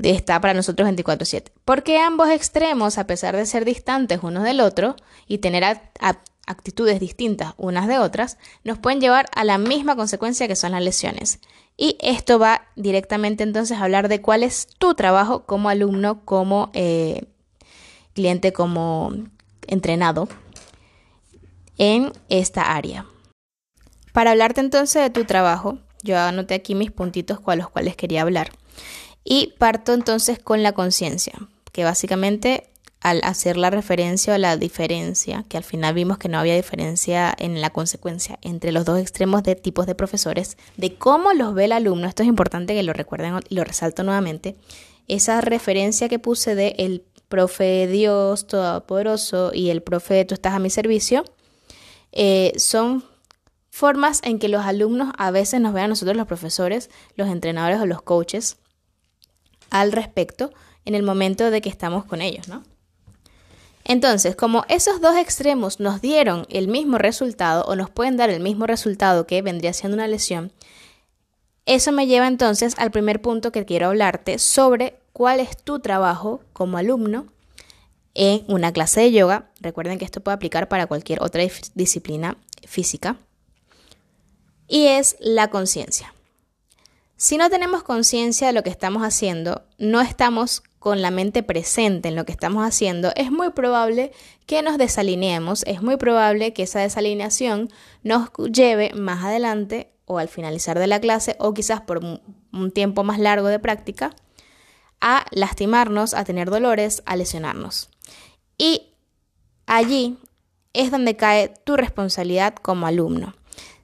Está 0.03 0.39
para 0.41 0.53
nosotros 0.53 0.87
24/7. 0.87 1.51
Porque 1.65 1.99
ambos 1.99 2.29
extremos, 2.29 2.97
a 2.97 3.07
pesar 3.07 3.35
de 3.35 3.45
ser 3.45 3.65
distantes 3.65 4.19
unos 4.21 4.43
del 4.43 4.59
otro 4.59 4.95
y 5.27 5.39
tener 5.39 5.63
actitudes 6.45 6.99
distintas 6.99 7.53
unas 7.57 7.87
de 7.87 7.99
otras, 7.99 8.37
nos 8.63 8.77
pueden 8.77 9.01
llevar 9.01 9.27
a 9.33 9.43
la 9.43 9.57
misma 9.57 9.95
consecuencia 9.95 10.47
que 10.47 10.55
son 10.55 10.73
las 10.73 10.83
lesiones. 10.83 11.39
Y 11.77 11.97
esto 12.01 12.39
va 12.39 12.63
directamente 12.75 13.43
entonces 13.43 13.77
a 13.77 13.83
hablar 13.83 14.09
de 14.09 14.21
cuál 14.21 14.43
es 14.43 14.67
tu 14.67 14.95
trabajo 14.95 15.45
como 15.45 15.69
alumno, 15.69 16.25
como 16.25 16.71
eh, 16.73 17.25
cliente, 18.13 18.51
como 18.51 19.13
entrenado 19.69 20.27
en 21.77 22.11
esta 22.27 22.75
área. 22.75 23.05
Para 24.13 24.31
hablarte 24.31 24.61
entonces 24.61 25.01
de 25.01 25.09
tu 25.09 25.25
trabajo, 25.25 25.79
yo 26.03 26.17
anoté 26.17 26.55
aquí 26.55 26.75
mis 26.75 26.91
puntitos 26.91 27.39
con 27.39 27.57
los 27.57 27.69
cuales 27.69 27.95
quería 27.95 28.21
hablar. 28.21 28.51
Y 29.23 29.53
parto 29.57 29.93
entonces 29.93 30.39
con 30.39 30.63
la 30.63 30.73
conciencia, 30.73 31.33
que 31.71 31.83
básicamente 31.83 32.69
al 33.01 33.21
hacer 33.23 33.55
la 33.55 33.69
referencia 33.69 34.35
o 34.35 34.37
la 34.37 34.57
diferencia, 34.57 35.45
que 35.47 35.57
al 35.57 35.63
final 35.63 35.93
vimos 35.93 36.17
que 36.17 36.27
no 36.27 36.37
había 36.37 36.55
diferencia 36.55 37.33
en 37.37 37.61
la 37.61 37.69
consecuencia 37.69 38.37
entre 38.41 38.71
los 38.71 38.85
dos 38.85 38.99
extremos 38.99 39.43
de 39.43 39.55
tipos 39.55 39.85
de 39.85 39.95
profesores, 39.95 40.57
de 40.75 40.95
cómo 40.95 41.33
los 41.33 41.53
ve 41.53 41.65
el 41.65 41.71
alumno, 41.71 42.07
esto 42.07 42.23
es 42.23 42.29
importante 42.29 42.73
que 42.73 42.83
lo 42.83 42.93
recuerden 42.93 43.39
y 43.47 43.55
lo 43.55 43.63
resalto 43.63 44.03
nuevamente, 44.03 44.55
esa 45.07 45.41
referencia 45.41 46.09
que 46.09 46.19
puse 46.19 46.55
de 46.55 46.75
el 46.77 47.03
profe 47.29 47.87
Dios 47.87 48.47
Todopoderoso 48.47 49.51
y 49.53 49.69
el 49.69 49.81
profe 49.81 50.25
Tú 50.25 50.33
estás 50.33 50.53
a 50.53 50.59
mi 50.59 50.69
servicio, 50.69 51.23
eh, 52.11 52.53
son 52.57 53.03
formas 53.69 54.19
en 54.23 54.39
que 54.39 54.49
los 54.49 54.65
alumnos 54.65 55.13
a 55.17 55.31
veces 55.31 55.61
nos 55.61 55.73
ven 55.73 55.85
a 55.85 55.87
nosotros 55.87 56.17
los 56.17 56.27
profesores, 56.27 56.89
los 57.15 57.29
entrenadores 57.29 57.79
o 57.79 57.85
los 57.85 58.01
coaches 58.01 58.57
al 59.69 59.91
respecto 59.91 60.51
en 60.85 60.95
el 60.95 61.03
momento 61.03 61.51
de 61.51 61.61
que 61.61 61.69
estamos 61.69 62.03
con 62.03 62.21
ellos, 62.21 62.47
¿no? 62.47 62.63
Entonces, 63.85 64.35
como 64.35 64.65
esos 64.67 65.01
dos 65.01 65.15
extremos 65.15 65.79
nos 65.79 66.01
dieron 66.01 66.45
el 66.49 66.67
mismo 66.67 66.97
resultado 66.97 67.63
o 67.65 67.75
nos 67.75 67.89
pueden 67.89 68.17
dar 68.17 68.29
el 68.29 68.41
mismo 68.41 68.67
resultado 68.67 69.25
que 69.25 69.41
vendría 69.41 69.73
siendo 69.73 69.95
una 69.95 70.07
lesión, 70.07 70.51
eso 71.65 71.91
me 71.91 72.07
lleva 72.07 72.27
entonces 72.27 72.75
al 72.77 72.91
primer 72.91 73.21
punto 73.21 73.51
que 73.51 73.65
quiero 73.65 73.87
hablarte 73.87 74.39
sobre 74.39 74.99
cuál 75.19 75.41
es 75.41 75.57
tu 75.57 75.81
trabajo 75.81 76.39
como 76.53 76.77
alumno 76.77 77.27
en 78.13 78.45
una 78.47 78.71
clase 78.71 79.01
de 79.01 79.11
yoga. 79.11 79.49
Recuerden 79.59 79.99
que 79.99 80.05
esto 80.05 80.21
puede 80.21 80.35
aplicar 80.35 80.69
para 80.69 80.87
cualquier 80.87 81.21
otra 81.21 81.43
disciplina 81.75 82.37
física. 82.65 83.17
Y 84.69 84.85
es 84.85 85.17
la 85.19 85.49
conciencia. 85.49 86.13
Si 87.17 87.35
no 87.35 87.49
tenemos 87.49 87.83
conciencia 87.83 88.47
de 88.47 88.53
lo 88.53 88.63
que 88.63 88.69
estamos 88.69 89.03
haciendo, 89.03 89.65
no 89.77 89.99
estamos 89.99 90.63
con 90.79 91.01
la 91.01 91.11
mente 91.11 91.43
presente 91.43 92.07
en 92.07 92.15
lo 92.15 92.23
que 92.23 92.31
estamos 92.31 92.65
haciendo, 92.65 93.11
es 93.17 93.29
muy 93.29 93.49
probable 93.49 94.13
que 94.45 94.61
nos 94.61 94.77
desalineemos, 94.77 95.63
es 95.63 95.81
muy 95.81 95.97
probable 95.97 96.53
que 96.53 96.63
esa 96.63 96.79
desalineación 96.79 97.67
nos 98.03 98.29
lleve 98.53 98.93
más 98.93 99.25
adelante 99.25 99.91
o 100.05 100.17
al 100.17 100.29
finalizar 100.29 100.79
de 100.79 100.87
la 100.87 101.01
clase 101.01 101.35
o 101.39 101.53
quizás 101.53 101.81
por 101.81 101.99
un 101.99 102.71
tiempo 102.71 103.03
más 103.03 103.19
largo 103.19 103.49
de 103.49 103.59
práctica 103.59 104.15
a 105.01 105.25
lastimarnos, 105.31 106.13
a 106.13 106.23
tener 106.23 106.49
dolores, 106.49 107.03
a 107.05 107.15
lesionarnos. 107.15 107.89
Y 108.57 108.93
allí 109.65 110.17
es 110.73 110.91
donde 110.91 111.15
cae 111.15 111.53
tu 111.63 111.75
responsabilidad 111.75 112.55
como 112.55 112.87
alumno. 112.87 113.35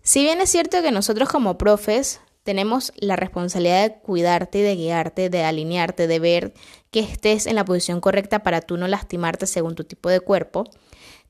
Si 0.01 0.23
bien 0.23 0.41
es 0.41 0.49
cierto 0.49 0.81
que 0.81 0.91
nosotros 0.91 1.29
como 1.29 1.57
profes 1.57 2.21
tenemos 2.43 2.93
la 2.97 3.15
responsabilidad 3.15 3.89
de 3.89 3.95
cuidarte 3.97 4.59
de 4.59 4.75
guiarte, 4.75 5.31
de 5.31 5.43
alinearte, 5.43 6.05
de 6.05 6.19
ver 6.19 6.53
que 6.91 6.99
estés 6.99 7.47
en 7.47 7.55
la 7.55 7.65
posición 7.65 8.01
correcta 8.01 8.43
para 8.43 8.61
tú 8.61 8.77
no 8.77 8.87
lastimarte 8.87 9.47
según 9.47 9.73
tu 9.73 9.83
tipo 9.83 10.09
de 10.09 10.19
cuerpo. 10.19 10.65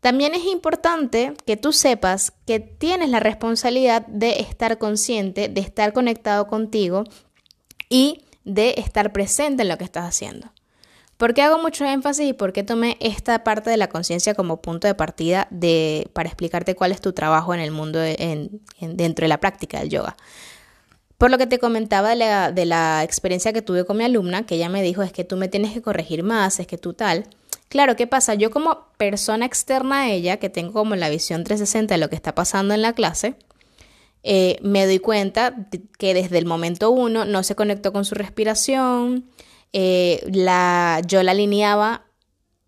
También 0.02 0.36
es 0.36 0.44
importante 0.44 1.34
que 1.46 1.56
tú 1.56 1.72
sepas 1.72 2.34
que 2.46 2.60
tienes 2.60 3.10
la 3.10 3.22
responsabilidad 3.22 4.06
de 4.08 4.42
estar 4.42 4.78
consciente, 4.78 5.48
de 5.48 5.62
estar 5.62 5.94
conectado 5.94 6.48
contigo 6.48 7.06
y 7.90 8.25
de 8.46 8.76
estar 8.78 9.12
presente 9.12 9.64
en 9.64 9.70
lo 9.70 9.78
que 9.78 9.84
estás 9.84 10.06
haciendo. 10.06 10.52
¿Por 11.18 11.34
qué 11.34 11.42
hago 11.42 11.60
mucho 11.60 11.86
énfasis 11.86 12.30
y 12.30 12.34
por 12.34 12.52
qué 12.52 12.64
tomé 12.64 12.98
esta 13.00 13.44
parte 13.44 13.70
de 13.70 13.78
la 13.78 13.88
conciencia 13.88 14.34
como 14.34 14.62
punto 14.62 14.88
de 14.88 14.96
partida 14.96 15.48
de, 15.50 16.10
para 16.14 16.28
explicarte 16.28 16.76
cuál 16.76 16.92
es 16.92 17.00
tu 17.00 17.14
trabajo 17.14 17.54
en 17.54 17.62
el 17.62 17.72
mundo 17.72 18.00
dentro 18.00 19.24
de 19.24 19.28
la 19.28 19.40
práctica 19.40 19.80
del 19.80 19.90
yoga? 19.90 20.18
Por 21.18 21.32
lo 21.32 21.38
que 21.38 21.48
te 21.48 21.60
comentaba 21.60 22.10
de 22.10 22.66
la, 22.66 23.04
experiencia 23.04 23.54
que 23.54 23.62
tuve 23.62 23.86
con 23.86 23.96
mi 23.98 24.04
alumna, 24.04 24.46
que 24.46 24.56
ella 24.56 24.68
me 24.68 24.84
dijo, 24.84 25.02
es 25.02 25.14
que 25.14 25.24
tú 25.24 25.38
me 25.38 25.48
tienes 25.48 25.72
que 25.72 25.82
corregir 25.82 26.24
más, 26.24 26.60
es 26.60 26.68
que 26.68 26.78
tú 26.78 26.94
tal. 26.94 27.26
Claro, 27.70 27.96
¿qué 27.96 28.06
pasa? 28.08 28.34
Yo 28.34 28.52
como 28.52 28.88
persona 28.98 29.46
externa 29.46 30.02
a 30.02 30.10
ella, 30.10 30.38
que 30.38 30.50
tengo 30.50 30.74
como 30.74 30.96
la 30.98 31.10
visión 31.10 31.46
360 31.46 31.94
de 31.94 31.98
lo 32.00 32.10
que 32.10 32.18
está 32.18 32.36
pasando 32.36 32.74
en 32.74 32.82
la 32.82 32.92
clase, 32.92 33.36
eh, 34.28 34.58
me 34.64 34.88
doy 34.88 34.98
cuenta 34.98 35.54
que 36.00 36.16
desde 36.16 36.40
el 36.40 36.48
momento 36.48 36.90
uno 36.90 37.26
no 37.26 37.44
se 37.44 37.56
conectó 37.56 37.94
con 37.94 38.06
su 38.06 38.16
respiración, 38.16 39.30
eh, 39.72 40.24
la, 40.34 41.00
yo 41.06 41.22
la 41.22 41.30
alineaba 41.30 42.08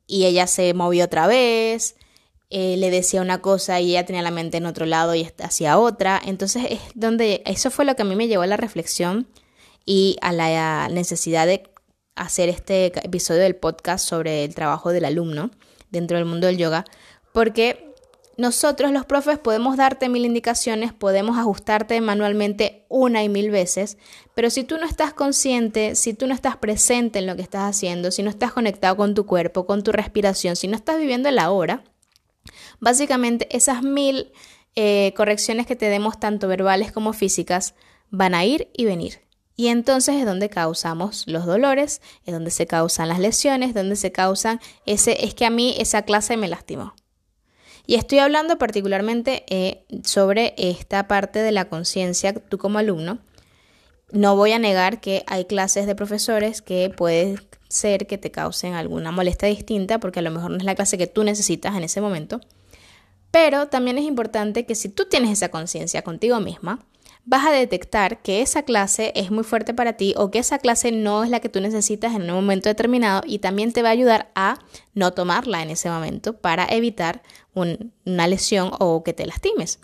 y 0.06 0.26
ella 0.26 0.46
se 0.46 0.76
movió 0.76 1.06
otra 1.06 1.26
vez, 1.26 1.96
eh, 2.52 2.78
le 2.78 2.92
decía 2.92 3.24
una 3.24 3.42
cosa 3.42 3.80
y 3.80 3.90
ella 3.90 4.06
tenía 4.06 4.22
la 4.22 4.30
mente 4.30 4.58
en 4.58 4.68
otro 4.68 4.86
lado 4.86 5.16
y 5.16 5.28
hacía 5.40 5.80
otra. 5.80 6.22
Entonces 6.24 6.68
es 6.70 6.80
donde 6.94 7.42
eso 7.48 7.72
fue 7.72 7.86
lo 7.86 7.96
que 7.96 8.04
a 8.04 8.06
mí 8.06 8.16
me 8.16 8.28
llevó 8.28 8.44
a 8.44 8.48
la 8.48 8.58
reflexión 8.58 9.28
y 9.84 10.18
a 10.22 10.34
la 10.34 10.90
necesidad 10.90 11.48
de 11.48 11.64
hacer 12.14 12.50
este 12.50 12.86
episodio 13.04 13.42
del 13.42 13.56
podcast 13.56 14.08
sobre 14.08 14.44
el 14.44 14.54
trabajo 14.54 14.92
del 14.92 15.06
alumno 15.06 15.50
dentro 15.90 16.18
del 16.18 16.26
mundo 16.26 16.46
del 16.46 16.58
yoga, 16.58 16.86
porque 17.34 17.87
nosotros 18.38 18.92
los 18.92 19.06
profes 19.06 19.40
podemos 19.40 19.78
darte 19.78 20.10
mil 20.10 20.26
indicaciones, 20.26 20.94
podemos 20.94 21.38
ajustarte 21.38 22.00
manualmente 22.02 22.86
una 22.90 23.24
y 23.24 23.30
mil 23.30 23.52
veces, 23.52 23.98
pero 24.36 24.50
si 24.50 24.64
tú 24.64 24.78
no 24.78 24.86
estás 24.86 25.14
consciente, 25.14 25.96
si 25.96 26.14
tú 26.14 26.28
no 26.28 26.34
estás 26.34 26.58
presente 26.58 27.20
en 27.20 27.28
lo 27.28 27.36
que 27.36 27.42
estás 27.42 27.64
haciendo, 27.64 28.12
si 28.12 28.24
no 28.24 28.30
estás 28.30 28.54
conectado 28.54 28.96
con 28.96 29.16
tu 29.16 29.26
cuerpo, 29.26 29.66
con 29.66 29.84
tu 29.84 29.92
respiración, 29.92 30.56
si 30.56 30.68
no 30.68 30.76
estás 30.76 30.98
viviendo 31.00 31.30
la 31.32 31.50
hora, 31.52 31.84
Básicamente 32.80 33.48
esas 33.56 33.84
mil 33.84 34.32
eh, 34.76 35.14
correcciones 35.16 35.66
que 35.66 35.76
te 35.76 35.90
demos 35.90 36.20
tanto 36.20 36.48
verbales 36.48 36.92
como 36.92 37.14
físicas 37.14 37.74
van 38.10 38.36
a 38.36 38.46
ir 38.46 38.70
y 38.74 38.86
venir. 38.86 39.22
Y 39.56 39.70
entonces 39.70 40.16
es 40.18 40.26
donde 40.26 40.50
causamos 40.50 41.26
los 41.26 41.46
dolores, 41.46 42.02
es 42.26 42.34
donde 42.34 42.52
se 42.52 42.68
causan 42.68 43.10
las 43.10 43.20
lesiones, 43.20 43.74
donde 43.74 43.96
se 43.96 44.12
causan 44.12 44.60
ese, 44.86 45.26
es 45.26 45.34
que 45.34 45.46
a 45.46 45.50
mí 45.50 45.76
esa 45.80 46.04
clase 46.04 46.38
me 46.38 46.48
lastimó. 46.48 46.94
Y 47.88 47.96
estoy 47.96 48.20
hablando 48.20 48.58
particularmente 48.58 49.46
eh, 49.48 49.86
sobre 50.04 50.54
esta 50.58 51.08
parte 51.08 51.40
de 51.40 51.54
la 51.54 51.70
conciencia, 51.70 52.34
tú 52.34 52.58
como 52.58 52.80
alumno. 52.80 53.20
No 54.12 54.36
voy 54.36 54.52
a 54.52 54.60
negar 54.60 55.00
que 55.00 55.24
hay 55.26 55.46
clases 55.46 55.88
de 55.88 55.96
profesores 55.96 56.62
que 56.62 56.90
puede 56.96 57.38
ser 57.70 58.06
que 58.06 58.18
te 58.18 58.30
causen 58.30 58.74
alguna 58.74 59.12
molestia 59.12 59.48
distinta, 59.48 60.00
porque 60.00 60.20
a 60.20 60.22
lo 60.22 60.32
mejor 60.32 60.52
no 60.52 60.58
es 60.58 60.66
la 60.66 60.76
clase 60.76 60.98
que 60.98 61.08
tú 61.08 61.24
necesitas 61.24 61.78
en 61.78 61.84
ese 61.86 62.02
momento. 62.02 62.42
Pero 63.32 63.68
también 63.68 63.98
es 63.98 64.04
importante 64.04 64.66
que 64.66 64.76
si 64.76 64.90
tú 64.90 65.06
tienes 65.06 65.32
esa 65.32 65.50
conciencia 65.50 66.02
contigo 66.02 66.42
misma, 66.42 66.86
vas 67.28 67.46
a 67.46 67.52
detectar 67.52 68.22
que 68.22 68.42
esa 68.42 68.64
clase 68.64 69.12
es 69.14 69.32
muy 69.32 69.44
fuerte 69.44 69.74
para 69.74 69.94
ti 69.94 70.14
o 70.16 70.32
que 70.32 70.40
esa 70.40 70.60
clase 70.60 70.94
no 70.94 71.26
es 71.26 71.30
la 71.30 71.42
que 71.42 71.50
tú 71.50 71.60
necesitas 71.60 72.16
en 72.16 72.22
un 72.22 72.36
momento 72.36 72.70
determinado 72.70 73.22
y 73.26 73.40
también 73.40 73.74
te 73.74 73.84
va 73.84 73.90
a 73.90 73.92
ayudar 73.92 74.32
a 74.34 74.60
no 74.94 75.12
tomarla 75.12 75.62
en 75.62 75.70
ese 75.70 75.90
momento 75.90 76.38
para 76.38 76.66
evitar 76.70 77.22
una 77.54 78.28
lesión 78.28 78.72
o 78.80 79.04
que 79.04 79.12
te 79.12 79.26
lastimes. 79.26 79.80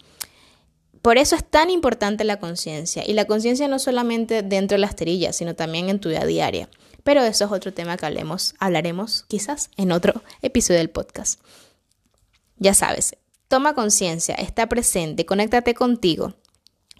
Por 1.01 1.17
eso 1.17 1.35
es 1.35 1.43
tan 1.43 1.69
importante 1.69 2.23
la 2.23 2.39
conciencia 2.39 3.03
y 3.05 3.11
la 3.11 3.25
conciencia 3.25 3.67
no 3.67 3.77
solamente 3.77 4.41
dentro 4.41 4.75
de 4.75 4.79
la 4.79 4.87
esterilla, 4.87 5.33
sino 5.33 5.53
también 5.53 5.89
en 5.89 5.99
tu 5.99 6.07
vida 6.07 6.25
diaria. 6.25 6.69
Pero 7.03 7.23
eso 7.23 7.43
es 7.43 7.51
otro 7.51 7.73
tema 7.73 7.97
que 7.97 8.05
hablemos, 8.05 8.55
hablaremos 8.57 9.25
quizás 9.27 9.69
en 9.75 9.91
otro 9.91 10.23
episodio 10.41 10.77
del 10.77 10.89
podcast. 10.89 11.41
Ya 12.57 12.73
sabes, 12.73 13.17
Toma 13.49 13.75
conciencia, 13.75 14.33
está 14.33 14.67
presente, 14.67 15.27
conéctate 15.27 15.75
contigo. 15.75 16.33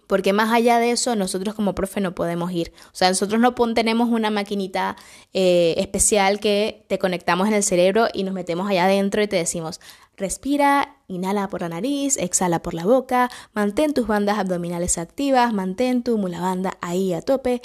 Porque 0.07 0.33
más 0.33 0.51
allá 0.51 0.79
de 0.79 0.91
eso, 0.91 1.15
nosotros 1.15 1.55
como 1.55 1.75
profe 1.75 2.01
no 2.01 2.13
podemos 2.13 2.51
ir. 2.51 2.73
O 2.87 2.95
sea, 2.95 3.09
nosotros 3.09 3.39
no 3.39 3.53
tenemos 3.73 4.09
una 4.09 4.29
maquinita 4.29 4.95
eh, 5.33 5.75
especial 5.77 6.39
que 6.39 6.85
te 6.87 6.99
conectamos 6.99 7.47
en 7.47 7.53
el 7.53 7.63
cerebro 7.63 8.07
y 8.13 8.23
nos 8.23 8.33
metemos 8.33 8.69
allá 8.69 8.85
adentro 8.85 9.21
y 9.21 9.27
te 9.27 9.37
decimos, 9.37 9.79
respira, 10.17 10.97
inhala 11.07 11.47
por 11.47 11.61
la 11.61 11.69
nariz, 11.69 12.17
exhala 12.17 12.61
por 12.61 12.73
la 12.73 12.85
boca, 12.85 13.29
mantén 13.53 13.93
tus 13.93 14.07
bandas 14.07 14.37
abdominales 14.37 14.97
activas, 14.97 15.53
mantén 15.53 16.03
tu 16.03 16.17
mulabanda 16.17 16.77
ahí 16.81 17.13
a 17.13 17.21
tope, 17.21 17.61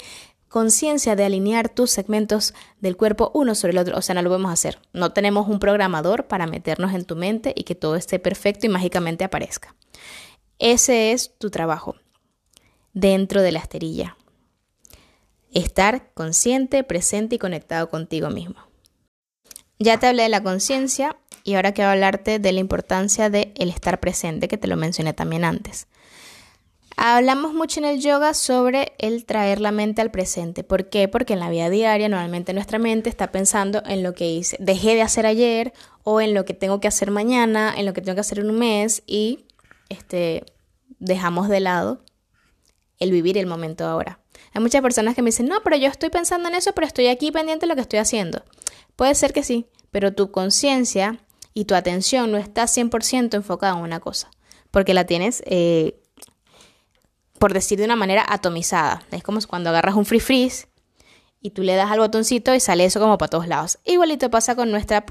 conciencia 0.47 1.15
de 1.15 1.25
alinear 1.25 1.69
tus 1.69 1.91
segmentos 1.91 2.53
del 2.79 2.97
cuerpo 2.97 3.31
uno 3.33 3.53
sobre 3.53 3.71
el 3.73 3.77
otro. 3.79 3.97
O 3.97 4.01
sea, 4.01 4.15
no 4.15 4.21
lo 4.21 4.29
podemos 4.29 4.51
hacer. 4.51 4.79
No 4.93 5.11
tenemos 5.11 5.47
un 5.47 5.59
programador 5.59 6.27
para 6.27 6.47
meternos 6.47 6.93
en 6.93 7.05
tu 7.05 7.15
mente 7.15 7.53
y 7.55 7.63
que 7.63 7.75
todo 7.75 7.95
esté 7.95 8.17
perfecto 8.19 8.65
y 8.65 8.69
mágicamente 8.69 9.23
aparezca. 9.23 9.75
Ese 10.57 11.11
es 11.11 11.37
tu 11.37 11.49
trabajo 11.49 11.95
dentro 12.93 13.41
de 13.41 13.51
la 13.51 13.59
esterilla. 13.59 14.17
Estar 15.51 16.11
consciente, 16.13 16.83
presente 16.83 17.35
y 17.35 17.39
conectado 17.39 17.89
contigo 17.89 18.29
mismo. 18.29 18.69
Ya 19.79 19.97
te 19.97 20.07
hablé 20.07 20.23
de 20.23 20.29
la 20.29 20.43
conciencia 20.43 21.17
y 21.43 21.55
ahora 21.55 21.73
quiero 21.73 21.91
hablarte 21.91 22.37
de 22.39 22.51
la 22.51 22.59
importancia 22.59 23.29
de 23.29 23.53
el 23.55 23.69
estar 23.69 23.99
presente, 23.99 24.47
que 24.47 24.57
te 24.57 24.67
lo 24.67 24.75
mencioné 24.75 25.13
también 25.13 25.45
antes. 25.45 25.87
Hablamos 26.97 27.53
mucho 27.53 27.79
en 27.79 27.85
el 27.85 28.01
yoga 28.01 28.33
sobre 28.33 28.91
el 28.97 29.23
traer 29.23 29.61
la 29.61 29.71
mente 29.71 30.01
al 30.01 30.11
presente. 30.11 30.65
¿Por 30.65 30.89
qué? 30.89 31.07
Porque 31.07 31.31
en 31.31 31.39
la 31.39 31.49
vida 31.49 31.69
diaria 31.69 32.09
normalmente 32.09 32.53
nuestra 32.53 32.77
mente 32.77 33.09
está 33.09 33.31
pensando 33.31 33.81
en 33.85 34.03
lo 34.03 34.13
que 34.13 34.29
hice, 34.29 34.57
dejé 34.59 34.95
de 34.95 35.01
hacer 35.01 35.25
ayer 35.25 35.71
o 36.03 36.19
en 36.19 36.33
lo 36.33 36.43
que 36.43 36.53
tengo 36.53 36.81
que 36.81 36.89
hacer 36.89 37.09
mañana, 37.09 37.73
en 37.75 37.85
lo 37.85 37.93
que 37.93 38.01
tengo 38.01 38.15
que 38.15 38.21
hacer 38.21 38.39
en 38.39 38.49
un 38.49 38.59
mes 38.59 39.03
y 39.07 39.45
este, 39.87 40.43
dejamos 40.99 41.47
de 41.47 41.61
lado 41.61 42.01
el 42.99 43.11
vivir 43.11 43.37
el 43.37 43.47
momento 43.47 43.85
ahora. 43.85 44.19
Hay 44.53 44.61
muchas 44.61 44.81
personas 44.81 45.15
que 45.15 45.21
me 45.21 45.27
dicen, 45.27 45.47
no, 45.47 45.61
pero 45.63 45.75
yo 45.77 45.87
estoy 45.87 46.09
pensando 46.09 46.49
en 46.49 46.55
eso, 46.55 46.73
pero 46.73 46.87
estoy 46.87 47.07
aquí 47.07 47.31
pendiente 47.31 47.65
de 47.65 47.69
lo 47.69 47.75
que 47.75 47.81
estoy 47.81 47.99
haciendo. 47.99 48.43
Puede 48.95 49.15
ser 49.15 49.33
que 49.33 49.43
sí, 49.43 49.67
pero 49.91 50.13
tu 50.13 50.31
conciencia 50.31 51.19
y 51.53 51.65
tu 51.65 51.75
atención 51.75 52.31
no 52.31 52.37
está 52.37 52.63
100% 52.63 53.33
enfocada 53.35 53.77
en 53.77 53.83
una 53.83 53.99
cosa, 53.99 54.29
porque 54.71 54.93
la 54.93 55.05
tienes 55.05 55.43
eh, 55.45 55.99
por 57.39 57.53
decir 57.53 57.79
de 57.79 57.85
una 57.85 57.95
manera 57.95 58.25
atomizada. 58.27 59.01
Es 59.11 59.23
como 59.23 59.39
cuando 59.47 59.69
agarras 59.69 59.95
un 59.95 60.05
free 60.05 60.19
freeze 60.19 60.67
y 61.41 61.51
tú 61.51 61.63
le 61.63 61.75
das 61.75 61.89
al 61.89 61.99
botoncito 61.99 62.53
y 62.53 62.59
sale 62.59 62.85
eso 62.85 62.99
como 62.99 63.17
para 63.17 63.29
todos 63.29 63.47
lados. 63.47 63.79
Igualito 63.85 64.29
pasa 64.29 64.55
con 64.55 64.69
nuestra, 64.69 65.05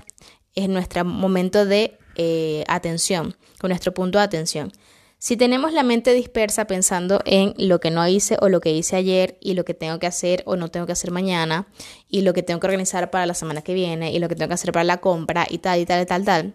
es 0.54 0.68
nuestro 0.68 1.04
momento 1.04 1.64
de 1.64 1.98
eh, 2.16 2.64
atención, 2.68 3.36
con 3.58 3.70
nuestro 3.70 3.94
punto 3.94 4.18
de 4.18 4.24
atención. 4.24 4.72
Si 5.20 5.36
tenemos 5.36 5.72
la 5.72 5.82
mente 5.82 6.14
dispersa 6.14 6.66
pensando 6.66 7.20
en 7.24 7.52
lo 7.58 7.80
que 7.80 7.90
no 7.90 8.06
hice 8.06 8.36
o 8.40 8.48
lo 8.48 8.60
que 8.60 8.72
hice 8.72 8.94
ayer 8.94 9.36
y 9.40 9.54
lo 9.54 9.64
que 9.64 9.74
tengo 9.74 9.98
que 9.98 10.06
hacer 10.06 10.44
o 10.46 10.54
no 10.54 10.68
tengo 10.68 10.86
que 10.86 10.92
hacer 10.92 11.10
mañana 11.10 11.66
y 12.08 12.20
lo 12.22 12.32
que 12.34 12.44
tengo 12.44 12.60
que 12.60 12.68
organizar 12.68 13.10
para 13.10 13.26
la 13.26 13.34
semana 13.34 13.62
que 13.62 13.74
viene 13.74 14.12
y 14.12 14.20
lo 14.20 14.28
que 14.28 14.36
tengo 14.36 14.48
que 14.48 14.54
hacer 14.54 14.70
para 14.70 14.84
la 14.84 14.98
compra 14.98 15.46
y 15.50 15.58
tal 15.58 15.80
y 15.80 15.86
tal 15.86 16.02
y 16.02 16.06
tal, 16.06 16.24
tal. 16.24 16.54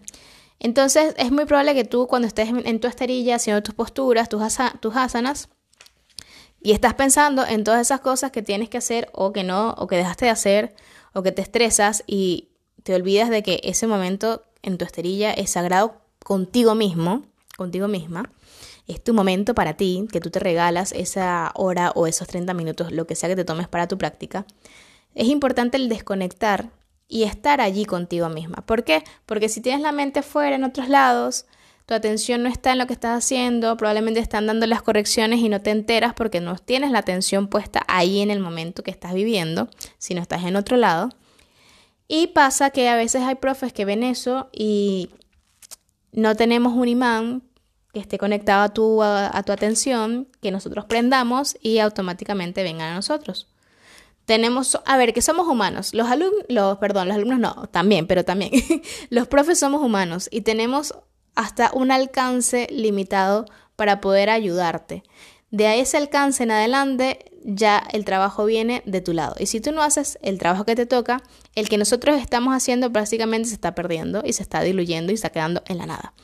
Entonces 0.60 1.14
es 1.18 1.30
muy 1.30 1.44
probable 1.44 1.74
que 1.74 1.84
tú 1.84 2.06
cuando 2.06 2.26
estés 2.26 2.48
en 2.48 2.80
tu 2.80 2.88
esterilla 2.88 3.36
haciendo 3.36 3.62
tus 3.62 3.74
posturas, 3.74 4.30
tus, 4.30 4.42
tus 4.80 4.96
asanas, 4.96 5.50
y 6.62 6.72
estás 6.72 6.94
pensando 6.94 7.46
en 7.46 7.62
todas 7.62 7.82
esas 7.82 8.00
cosas 8.00 8.30
que 8.30 8.40
tienes 8.40 8.70
que 8.70 8.78
hacer 8.78 9.10
o 9.12 9.34
que 9.34 9.44
no, 9.44 9.74
o 9.76 9.86
que 9.86 9.96
dejaste 9.96 10.24
de 10.24 10.30
hacer, 10.30 10.74
o 11.12 11.22
que 11.22 11.30
te 11.30 11.42
estresas 11.42 12.02
y 12.06 12.48
te 12.82 12.94
olvidas 12.94 13.28
de 13.28 13.42
que 13.42 13.60
ese 13.64 13.86
momento 13.86 14.42
en 14.62 14.78
tu 14.78 14.86
esterilla 14.86 15.34
es 15.34 15.50
sagrado 15.50 16.00
contigo 16.24 16.74
mismo, 16.74 17.26
contigo 17.58 17.86
misma. 17.86 18.30
Es 18.86 19.02
tu 19.02 19.14
momento 19.14 19.54
para 19.54 19.76
ti, 19.76 20.06
que 20.12 20.20
tú 20.20 20.30
te 20.30 20.38
regalas 20.38 20.92
esa 20.92 21.52
hora 21.54 21.92
o 21.94 22.06
esos 22.06 22.28
30 22.28 22.52
minutos, 22.54 22.92
lo 22.92 23.06
que 23.06 23.14
sea 23.14 23.28
que 23.28 23.36
te 23.36 23.44
tomes 23.44 23.68
para 23.68 23.88
tu 23.88 23.96
práctica. 23.96 24.46
Es 25.14 25.28
importante 25.28 25.76
el 25.76 25.88
desconectar 25.88 26.70
y 27.08 27.22
estar 27.22 27.60
allí 27.60 27.84
contigo 27.84 28.28
misma. 28.28 28.64
¿Por 28.66 28.84
qué? 28.84 29.04
Porque 29.26 29.48
si 29.48 29.60
tienes 29.60 29.80
la 29.80 29.92
mente 29.92 30.22
fuera 30.22 30.56
en 30.56 30.64
otros 30.64 30.88
lados, 30.88 31.46
tu 31.86 31.94
atención 31.94 32.42
no 32.42 32.48
está 32.48 32.72
en 32.72 32.78
lo 32.78 32.86
que 32.86 32.94
estás 32.94 33.18
haciendo, 33.18 33.76
probablemente 33.76 34.20
están 34.20 34.46
dando 34.46 34.66
las 34.66 34.82
correcciones 34.82 35.40
y 35.40 35.48
no 35.48 35.60
te 35.60 35.70
enteras 35.70 36.14
porque 36.14 36.40
no 36.40 36.56
tienes 36.56 36.90
la 36.90 37.00
atención 37.00 37.48
puesta 37.48 37.84
ahí 37.88 38.20
en 38.20 38.30
el 38.30 38.40
momento 38.40 38.82
que 38.82 38.90
estás 38.90 39.12
viviendo, 39.12 39.68
si 39.98 40.14
no 40.14 40.22
estás 40.22 40.44
en 40.44 40.56
otro 40.56 40.76
lado. 40.76 41.10
Y 42.08 42.28
pasa 42.28 42.70
que 42.70 42.88
a 42.88 42.96
veces 42.96 43.22
hay 43.22 43.34
profes 43.34 43.72
que 43.72 43.84
ven 43.84 44.02
eso 44.02 44.48
y 44.52 45.10
no 46.12 46.36
tenemos 46.36 46.72
un 46.74 46.88
imán 46.88 47.42
que 47.94 48.00
esté 48.00 48.18
conectado 48.18 48.62
a 48.62 48.68
tu, 48.68 49.02
a, 49.02 49.42
tu 49.44 49.52
atención, 49.52 50.28
que 50.42 50.50
nosotros 50.50 50.84
prendamos 50.84 51.56
y 51.62 51.78
automáticamente 51.78 52.62
vengan 52.62 52.92
a 52.92 52.94
nosotros. 52.96 53.48
Tenemos, 54.26 54.78
a 54.84 54.96
ver, 54.96 55.14
que 55.14 55.22
somos 55.22 55.46
humanos. 55.46 55.94
Los 55.94 56.08
alumnos, 56.08 56.78
perdón, 56.78 57.08
los 57.08 57.16
alumnos 57.16 57.38
no, 57.38 57.68
también, 57.68 58.06
pero 58.06 58.24
también. 58.24 58.50
los 59.10 59.28
profes 59.28 59.58
somos 59.58 59.82
humanos 59.82 60.28
y 60.30 60.42
tenemos 60.42 60.94
hasta 61.34 61.70
un 61.72 61.90
alcance 61.90 62.66
limitado 62.70 63.46
para 63.76 64.00
poder 64.00 64.28
ayudarte. 64.28 65.02
De 65.50 65.80
ese 65.80 65.96
alcance 65.96 66.42
en 66.42 66.50
adelante 66.50 67.30
ya 67.44 67.82
el 67.92 68.04
trabajo 68.04 68.44
viene 68.44 68.82
de 68.86 69.00
tu 69.00 69.12
lado. 69.12 69.36
Y 69.38 69.46
si 69.46 69.60
tú 69.60 69.70
no 69.70 69.82
haces 69.82 70.18
el 70.22 70.38
trabajo 70.38 70.64
que 70.64 70.74
te 70.74 70.86
toca, 70.86 71.22
el 71.54 71.68
que 71.68 71.78
nosotros 71.78 72.20
estamos 72.20 72.54
haciendo 72.54 72.90
básicamente 72.90 73.48
se 73.48 73.54
está 73.54 73.74
perdiendo 73.74 74.22
y 74.24 74.32
se 74.32 74.42
está 74.42 74.62
diluyendo 74.62 75.12
y 75.12 75.14
está 75.14 75.30
quedando 75.30 75.62
en 75.66 75.78
la 75.78 75.86
nada. 75.86 76.14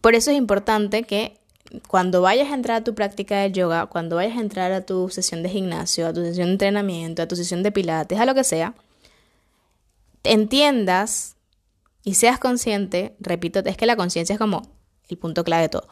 Por 0.00 0.14
eso 0.14 0.30
es 0.30 0.36
importante 0.36 1.04
que 1.04 1.40
cuando 1.88 2.22
vayas 2.22 2.50
a 2.50 2.54
entrar 2.54 2.78
a 2.78 2.84
tu 2.84 2.94
práctica 2.94 3.38
de 3.38 3.52
yoga, 3.52 3.86
cuando 3.86 4.16
vayas 4.16 4.36
a 4.36 4.40
entrar 4.40 4.72
a 4.72 4.86
tu 4.86 5.08
sesión 5.08 5.42
de 5.42 5.48
gimnasio, 5.48 6.06
a 6.06 6.12
tu 6.12 6.22
sesión 6.22 6.46
de 6.46 6.52
entrenamiento, 6.52 7.22
a 7.22 7.28
tu 7.28 7.36
sesión 7.36 7.62
de 7.62 7.72
pilates, 7.72 8.18
a 8.18 8.26
lo 8.26 8.34
que 8.34 8.44
sea, 8.44 8.74
entiendas 10.22 11.36
y 12.04 12.14
seas 12.14 12.38
consciente, 12.38 13.16
repito, 13.18 13.60
es 13.64 13.76
que 13.76 13.86
la 13.86 13.96
conciencia 13.96 14.34
es 14.34 14.38
como 14.38 14.62
el 15.08 15.18
punto 15.18 15.44
clave 15.44 15.62
de 15.62 15.68
todo, 15.70 15.88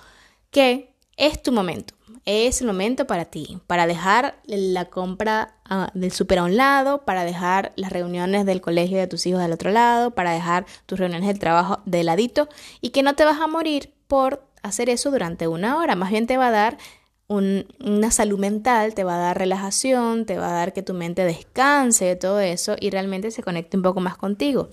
que 0.50 0.94
es 1.16 1.42
tu 1.42 1.52
momento, 1.52 1.94
es 2.26 2.60
el 2.60 2.66
momento 2.66 3.06
para 3.06 3.26
ti, 3.26 3.58
para 3.66 3.86
dejar 3.86 4.36
la 4.46 4.86
compra 4.86 5.56
ah, 5.64 5.90
del 5.94 6.12
súper 6.12 6.38
a 6.38 6.44
un 6.44 6.56
lado, 6.56 7.04
para 7.04 7.24
dejar 7.24 7.72
las 7.76 7.92
reuniones 7.92 8.46
del 8.46 8.60
colegio 8.60 8.98
de 8.98 9.06
tus 9.06 9.26
hijos 9.26 9.42
del 9.42 9.52
otro 9.52 9.70
lado, 9.70 10.12
para 10.12 10.32
dejar 10.32 10.64
tus 10.86 10.98
reuniones 10.98 11.28
del 11.28 11.38
trabajo 11.38 11.80
de 11.84 12.02
ladito 12.02 12.48
y 12.80 12.90
que 12.90 13.02
no 13.02 13.14
te 13.14 13.24
vas 13.24 13.40
a 13.40 13.46
morir 13.46 13.92
por 14.06 14.46
hacer 14.62 14.88
eso 14.88 15.10
durante 15.10 15.48
una 15.48 15.78
hora, 15.78 15.94
más 15.94 16.10
bien 16.10 16.26
te 16.26 16.38
va 16.38 16.48
a 16.48 16.52
dar 16.52 16.78
una 17.26 18.10
salud 18.10 18.38
mental, 18.38 18.94
te 18.94 19.04
va 19.04 19.16
a 19.16 19.18
dar 19.18 19.38
relajación, 19.38 20.26
te 20.26 20.38
va 20.38 20.48
a 20.48 20.52
dar 20.52 20.72
que 20.72 20.82
tu 20.82 20.94
mente 20.94 21.24
descanse 21.24 22.04
de 22.04 22.16
todo 22.16 22.40
eso 22.40 22.76
y 22.78 22.90
realmente 22.90 23.30
se 23.30 23.42
conecte 23.42 23.76
un 23.76 23.82
poco 23.82 24.00
más 24.00 24.16
contigo. 24.16 24.70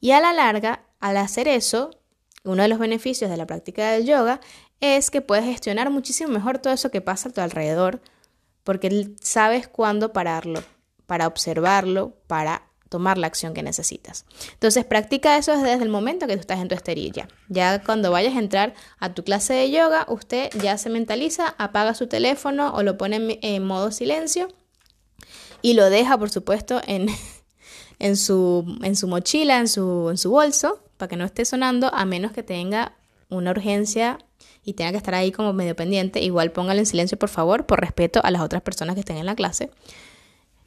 Y 0.00 0.12
a 0.12 0.20
la 0.20 0.32
larga, 0.32 0.84
al 1.00 1.16
hacer 1.16 1.48
eso, 1.48 1.90
uno 2.44 2.62
de 2.62 2.68
los 2.68 2.78
beneficios 2.78 3.30
de 3.30 3.36
la 3.36 3.46
práctica 3.46 3.90
del 3.90 4.06
yoga 4.06 4.40
es 4.80 5.10
que 5.10 5.20
puedes 5.20 5.44
gestionar 5.44 5.90
muchísimo 5.90 6.32
mejor 6.32 6.58
todo 6.58 6.72
eso 6.72 6.90
que 6.90 7.00
pasa 7.00 7.28
a 7.28 7.32
tu 7.32 7.40
alrededor, 7.40 8.00
porque 8.62 9.10
sabes 9.20 9.68
cuándo 9.68 10.12
pararlo, 10.12 10.62
para 11.06 11.26
observarlo, 11.26 12.14
para 12.26 12.62
tomar 12.94 13.18
la 13.18 13.26
acción 13.26 13.54
que 13.54 13.62
necesitas. 13.64 14.24
Entonces, 14.52 14.84
practica 14.84 15.36
eso 15.36 15.56
desde 15.60 15.82
el 15.82 15.88
momento 15.88 16.28
que 16.28 16.34
tú 16.34 16.40
estás 16.40 16.60
en 16.60 16.68
tu 16.68 16.76
esterilla. 16.76 17.26
Ya 17.48 17.82
cuando 17.82 18.12
vayas 18.12 18.36
a 18.36 18.38
entrar 18.38 18.74
a 19.00 19.12
tu 19.12 19.24
clase 19.24 19.52
de 19.52 19.70
yoga, 19.70 20.06
usted 20.08 20.48
ya 20.62 20.78
se 20.78 20.90
mentaliza, 20.90 21.56
apaga 21.58 21.94
su 21.94 22.06
teléfono 22.06 22.72
o 22.72 22.84
lo 22.84 22.96
pone 22.96 23.40
en 23.42 23.64
modo 23.64 23.90
silencio 23.90 24.48
y 25.60 25.72
lo 25.72 25.90
deja, 25.90 26.16
por 26.18 26.30
supuesto, 26.30 26.80
en, 26.86 27.08
en 27.98 28.16
su, 28.16 28.78
en 28.82 28.94
su 28.94 29.08
mochila, 29.08 29.58
en 29.58 29.66
su, 29.66 30.10
en 30.10 30.18
su 30.18 30.30
bolso, 30.30 30.80
para 30.96 31.08
que 31.08 31.16
no 31.16 31.24
esté 31.24 31.44
sonando, 31.44 31.92
a 31.92 32.04
menos 32.04 32.30
que 32.30 32.42
tenga 32.44 32.92
una 33.36 33.50
urgencia 33.50 34.18
y 34.64 34.74
tenga 34.74 34.92
que 34.92 34.96
estar 34.96 35.14
ahí 35.14 35.32
como 35.32 35.52
medio 35.52 35.76
pendiente. 35.76 36.22
Igual 36.22 36.52
póngalo 36.52 36.80
en 36.80 36.86
silencio, 36.86 37.18
por 37.18 37.28
favor, 37.28 37.66
por 37.66 37.80
respeto 37.80 38.20
a 38.22 38.30
las 38.30 38.42
otras 38.42 38.62
personas 38.62 38.94
que 38.94 39.00
estén 39.00 39.16
en 39.16 39.26
la 39.26 39.34
clase. 39.34 39.70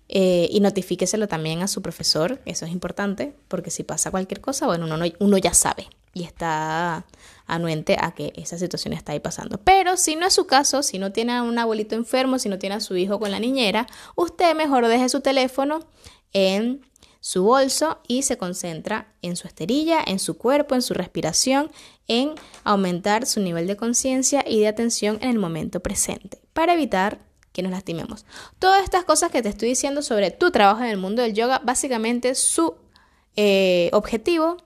Eh, 0.10 0.48
y 0.52 0.62
notifíqueselo 0.62 1.28
también 1.28 1.62
a 1.62 1.68
su 1.68 1.82
profesor, 1.82 2.40
eso 2.46 2.66
es 2.66 2.72
importante, 2.72 3.34
porque 3.50 3.72
si 3.72 3.84
pasa 3.84 4.10
cualquier 4.10 4.40
cosa, 4.40 4.66
bueno, 4.66 4.86
uno, 4.86 5.06
uno 5.20 5.38
ya 5.38 5.54
sabe 5.54 5.88
y 6.14 6.24
está 6.24 7.06
anuente 7.46 7.98
a 8.00 8.12
que 8.12 8.32
esa 8.36 8.58
situación 8.58 8.94
está 8.94 9.12
ahí 9.12 9.20
pasando. 9.20 9.60
Pero 9.60 9.98
si 9.98 10.16
no 10.16 10.26
es 10.26 10.34
su 10.34 10.48
caso, 10.48 10.82
si 10.82 10.98
no 10.98 11.12
tiene 11.12 11.34
a 11.34 11.44
un 11.44 11.60
abuelito 11.60 11.96
enfermo, 11.96 12.40
si 12.40 12.48
no 12.48 12.58
tiene 12.58 12.76
a 12.76 12.80
su 12.80 12.96
hijo 12.96 13.20
con 13.20 13.32
la 13.32 13.40
niñera, 13.40 13.88
usted 14.16 14.56
mejor 14.56 14.88
deje 14.88 15.10
su 15.10 15.20
teléfono 15.20 15.80
en 16.32 16.87
su 17.20 17.44
bolso 17.44 18.00
y 18.08 18.24
se 18.24 18.38
concentra 18.38 19.14
en 19.22 19.36
su 19.36 19.48
esterilla, 19.48 20.00
en 20.06 20.20
su 20.20 20.38
cuerpo, 20.38 20.76
en 20.76 20.82
su 20.82 20.94
respiración, 20.94 21.72
en 22.08 22.36
aumentar 22.64 23.26
su 23.26 23.40
nivel 23.40 23.68
de 23.68 23.78
conciencia 23.78 24.44
y 24.48 24.60
de 24.62 24.68
atención 24.68 25.18
en 25.22 25.30
el 25.32 25.40
momento 25.40 25.80
presente 25.80 26.40
para 26.54 26.74
evitar 26.74 27.20
que 27.52 27.64
nos 27.64 27.72
lastimemos. 27.72 28.26
Todas 28.60 28.84
estas 28.84 29.04
cosas 29.04 29.32
que 29.32 29.42
te 29.42 29.50
estoy 29.50 29.70
diciendo 29.70 30.02
sobre 30.02 30.32
tu 30.32 30.52
trabajo 30.52 30.84
en 30.84 30.90
el 30.90 30.98
mundo 30.98 31.22
del 31.22 31.34
yoga, 31.34 31.60
básicamente 31.64 32.36
su 32.36 32.76
eh, 33.36 33.90
objetivo 33.94 34.58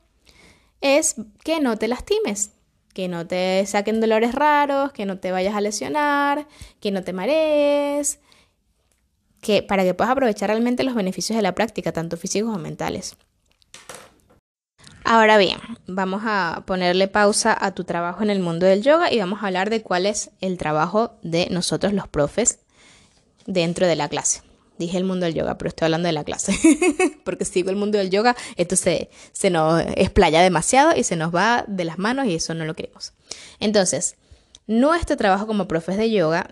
es 0.81 1.15
que 1.43 1.61
no 1.61 1.77
te 1.77 1.87
lastimes, 1.87 2.51
que 2.93 3.07
no 3.07 3.25
te 3.25 3.65
saquen 3.65 4.01
dolores 4.01 4.35
raros, 4.35 4.91
que 4.91 5.05
no 5.05 5.19
te 5.19 5.31
vayas 5.31 5.55
a 5.55 5.61
lesionar, 5.61 6.47
que 6.79 6.91
no 6.91 7.03
te 7.03 7.13
marees, 7.13 8.19
que, 9.41 9.63
para 9.63 9.83
que 9.83 9.93
puedas 9.93 10.11
aprovechar 10.11 10.49
realmente 10.49 10.83
los 10.83 10.95
beneficios 10.95 11.35
de 11.35 11.41
la 11.41 11.53
práctica, 11.53 11.91
tanto 11.91 12.15
físicos 12.15 12.51
como 12.51 12.61
mentales. 12.61 13.15
Ahora 15.03 15.37
bien, 15.37 15.57
vamos 15.87 16.21
a 16.25 16.63
ponerle 16.65 17.07
pausa 17.07 17.57
a 17.59 17.73
tu 17.73 17.83
trabajo 17.83 18.21
en 18.21 18.29
el 18.29 18.39
mundo 18.39 18.67
del 18.67 18.83
yoga 18.83 19.11
y 19.11 19.19
vamos 19.19 19.41
a 19.41 19.47
hablar 19.47 19.69
de 19.69 19.81
cuál 19.81 20.05
es 20.05 20.29
el 20.41 20.57
trabajo 20.57 21.17
de 21.23 21.47
nosotros 21.49 21.91
los 21.91 22.07
profes 22.07 22.59
dentro 23.47 23.87
de 23.87 23.95
la 23.95 24.09
clase. 24.09 24.43
Dije 24.77 24.97
el 24.97 25.03
mundo 25.03 25.25
del 25.25 25.35
yoga, 25.35 25.57
pero 25.57 25.69
estoy 25.69 25.87
hablando 25.87 26.07
de 26.07 26.13
la 26.13 26.23
clase. 26.23 26.55
Porque 27.23 27.45
si 27.45 27.53
digo 27.53 27.71
el 27.71 27.75
mundo 27.75 27.97
del 27.97 28.09
yoga, 28.09 28.35
esto 28.55 28.75
se, 28.75 29.09
se 29.31 29.49
nos 29.49 29.83
explaya 29.95 30.41
demasiado 30.41 30.95
y 30.95 31.03
se 31.03 31.15
nos 31.15 31.33
va 31.33 31.65
de 31.67 31.83
las 31.83 31.99
manos 31.99 32.27
y 32.27 32.35
eso 32.35 32.53
no 32.53 32.65
lo 32.65 32.75
queremos. 32.75 33.13
Entonces, 33.59 34.15
nuestro 34.67 35.17
trabajo 35.17 35.45
como 35.45 35.67
profes 35.67 35.97
de 35.97 36.11
yoga 36.11 36.49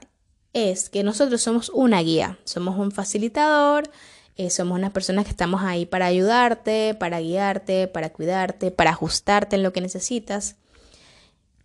es 0.53 0.89
que 0.89 1.03
nosotros 1.03 1.41
somos 1.41 1.69
una 1.69 2.01
guía, 2.01 2.39
somos 2.43 2.77
un 2.77 2.91
facilitador, 2.91 3.89
eh, 4.35 4.49
somos 4.49 4.77
unas 4.77 4.91
personas 4.91 5.25
que 5.25 5.31
estamos 5.31 5.61
ahí 5.63 5.85
para 5.85 6.05
ayudarte, 6.05 6.95
para 6.95 7.19
guiarte, 7.19 7.87
para 7.87 8.09
cuidarte, 8.11 8.71
para 8.71 8.91
ajustarte 8.91 9.55
en 9.55 9.63
lo 9.63 9.73
que 9.73 9.81
necesitas. 9.81 10.55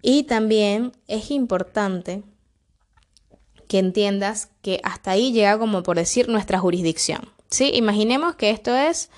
Y 0.03 0.25
también 0.25 0.93
es 1.07 1.31
importante 1.31 2.23
que 3.69 3.79
entiendas 3.79 4.51
que 4.61 4.81
hasta 4.83 5.13
ahí 5.13 5.33
llega 5.33 5.59
como 5.59 5.83
por 5.83 5.97
decir 5.97 6.29
nuestra 6.29 6.59
jurisdicción. 6.59 7.31
¿sí? 7.49 7.71
Imaginemos 7.75 8.35
que 8.35 8.51
esto 8.51 8.75
es 8.75 9.09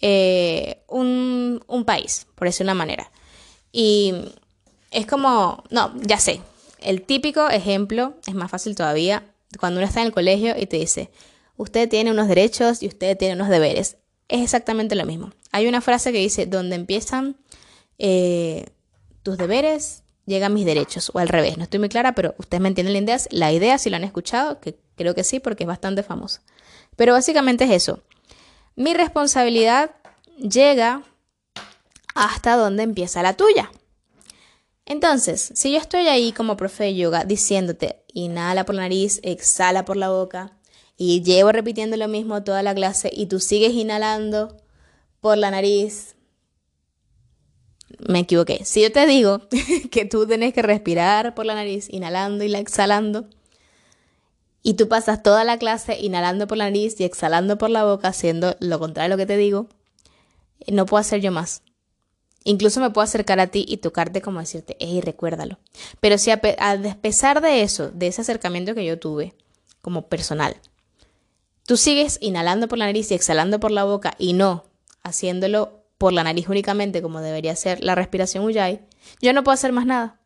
eh, 0.00 0.82
un, 0.86 1.64
un 1.66 1.84
país, 1.84 2.26
por 2.34 2.46
decir 2.46 2.64
una 2.64 2.74
manera. 2.74 3.10
Y 3.72 4.14
es 4.90 5.06
como, 5.06 5.64
no, 5.70 5.92
ya 6.02 6.18
sé, 6.18 6.40
el 6.86 7.02
típico 7.02 7.48
ejemplo, 7.48 8.14
es 8.26 8.34
más 8.34 8.50
fácil 8.50 8.74
todavía, 8.74 9.24
cuando 9.58 9.78
uno 9.78 9.86
está 9.86 10.00
en 10.00 10.06
el 10.06 10.12
colegio 10.12 10.54
y 10.56 10.66
te 10.66 10.78
dice, 10.78 11.10
usted 11.56 11.88
tiene 11.88 12.10
unos 12.10 12.28
derechos 12.28 12.82
y 12.82 12.86
usted 12.86 13.16
tiene 13.16 13.34
unos 13.34 13.48
deberes. 13.48 13.96
Es 14.28 14.42
exactamente 14.42 14.94
lo 14.94 15.04
mismo. 15.04 15.32
Hay 15.52 15.66
una 15.66 15.80
frase 15.80 16.12
que 16.12 16.18
dice, 16.18 16.46
donde 16.46 16.76
empiezan 16.76 17.36
eh, 17.98 18.66
tus 19.22 19.36
deberes, 19.36 20.02
llegan 20.26 20.54
mis 20.54 20.64
derechos, 20.64 21.10
o 21.12 21.18
al 21.18 21.28
revés. 21.28 21.56
No 21.58 21.64
estoy 21.64 21.80
muy 21.80 21.88
clara, 21.88 22.14
pero 22.14 22.34
ustedes 22.38 22.60
me 22.60 22.68
entienden 22.68 22.92
la 22.92 23.00
idea, 23.00 23.18
la 23.30 23.52
idea 23.52 23.78
si 23.78 23.90
lo 23.90 23.96
han 23.96 24.04
escuchado, 24.04 24.60
que 24.60 24.78
creo 24.96 25.14
que 25.14 25.24
sí, 25.24 25.40
porque 25.40 25.64
es 25.64 25.68
bastante 25.68 26.02
famoso. 26.02 26.40
Pero 26.96 27.12
básicamente 27.12 27.64
es 27.64 27.70
eso. 27.70 28.02
Mi 28.74 28.94
responsabilidad 28.94 29.90
llega 30.38 31.02
hasta 32.14 32.56
donde 32.56 32.82
empieza 32.82 33.22
la 33.22 33.34
tuya. 33.34 33.70
Entonces, 34.86 35.52
si 35.54 35.72
yo 35.72 35.78
estoy 35.78 36.06
ahí 36.06 36.32
como 36.32 36.56
profe 36.56 36.84
de 36.84 36.94
yoga 36.94 37.24
diciéndote, 37.24 38.04
inhala 38.14 38.64
por 38.64 38.76
la 38.76 38.82
nariz, 38.82 39.20
exhala 39.24 39.84
por 39.84 39.96
la 39.96 40.10
boca, 40.10 40.56
y 40.96 41.22
llevo 41.22 41.52
repitiendo 41.52 41.96
lo 41.96 42.08
mismo 42.08 42.42
toda 42.42 42.62
la 42.62 42.74
clase 42.74 43.10
y 43.12 43.26
tú 43.26 43.40
sigues 43.40 43.72
inhalando 43.72 44.56
por 45.20 45.36
la 45.36 45.50
nariz, 45.50 46.14
me 47.98 48.20
equivoqué. 48.20 48.64
Si 48.64 48.80
yo 48.80 48.92
te 48.92 49.06
digo 49.06 49.42
que 49.90 50.04
tú 50.04 50.26
tienes 50.26 50.54
que 50.54 50.62
respirar 50.62 51.34
por 51.34 51.46
la 51.46 51.54
nariz, 51.54 51.88
inhalando 51.90 52.44
y 52.44 52.54
exhalando, 52.54 53.28
y 54.62 54.74
tú 54.74 54.88
pasas 54.88 55.22
toda 55.22 55.44
la 55.44 55.58
clase 55.58 55.98
inhalando 56.00 56.46
por 56.46 56.58
la 56.58 56.64
nariz 56.64 56.98
y 57.00 57.04
exhalando 57.04 57.58
por 57.58 57.70
la 57.70 57.84
boca, 57.84 58.08
haciendo 58.08 58.56
lo 58.60 58.78
contrario 58.78 59.14
a 59.14 59.16
lo 59.16 59.18
que 59.18 59.26
te 59.26 59.36
digo, 59.36 59.68
no 60.68 60.86
puedo 60.86 61.00
hacer 61.00 61.20
yo 61.20 61.30
más. 61.30 61.62
Incluso 62.48 62.80
me 62.80 62.90
puedo 62.90 63.02
acercar 63.02 63.40
a 63.40 63.48
ti 63.48 63.66
y 63.68 63.78
tocarte 63.78 64.22
como 64.22 64.38
decirte, 64.38 64.76
hey, 64.78 65.00
recuérdalo. 65.00 65.58
Pero 65.98 66.16
si 66.16 66.30
a, 66.30 66.40
pesar 66.40 67.40
de 67.40 67.62
eso, 67.62 67.90
de 67.90 68.06
ese 68.06 68.20
acercamiento 68.20 68.72
que 68.72 68.84
yo 68.84 69.00
tuve 69.00 69.34
como 69.82 70.06
personal, 70.06 70.56
tú 71.66 71.76
sigues 71.76 72.18
inhalando 72.20 72.68
por 72.68 72.78
la 72.78 72.86
nariz 72.86 73.10
y 73.10 73.14
exhalando 73.14 73.58
por 73.58 73.72
la 73.72 73.82
boca 73.82 74.14
y 74.16 74.32
no 74.32 74.62
haciéndolo 75.02 75.82
por 75.98 76.12
la 76.12 76.22
nariz 76.22 76.48
únicamente 76.48 77.02
como 77.02 77.20
debería 77.20 77.56
ser 77.56 77.82
la 77.82 77.96
respiración 77.96 78.44
Ujjayi, 78.44 78.78
yo 79.20 79.32
no 79.32 79.42
puedo 79.42 79.54
hacer 79.54 79.72
más 79.72 79.86
nada. 79.86 80.20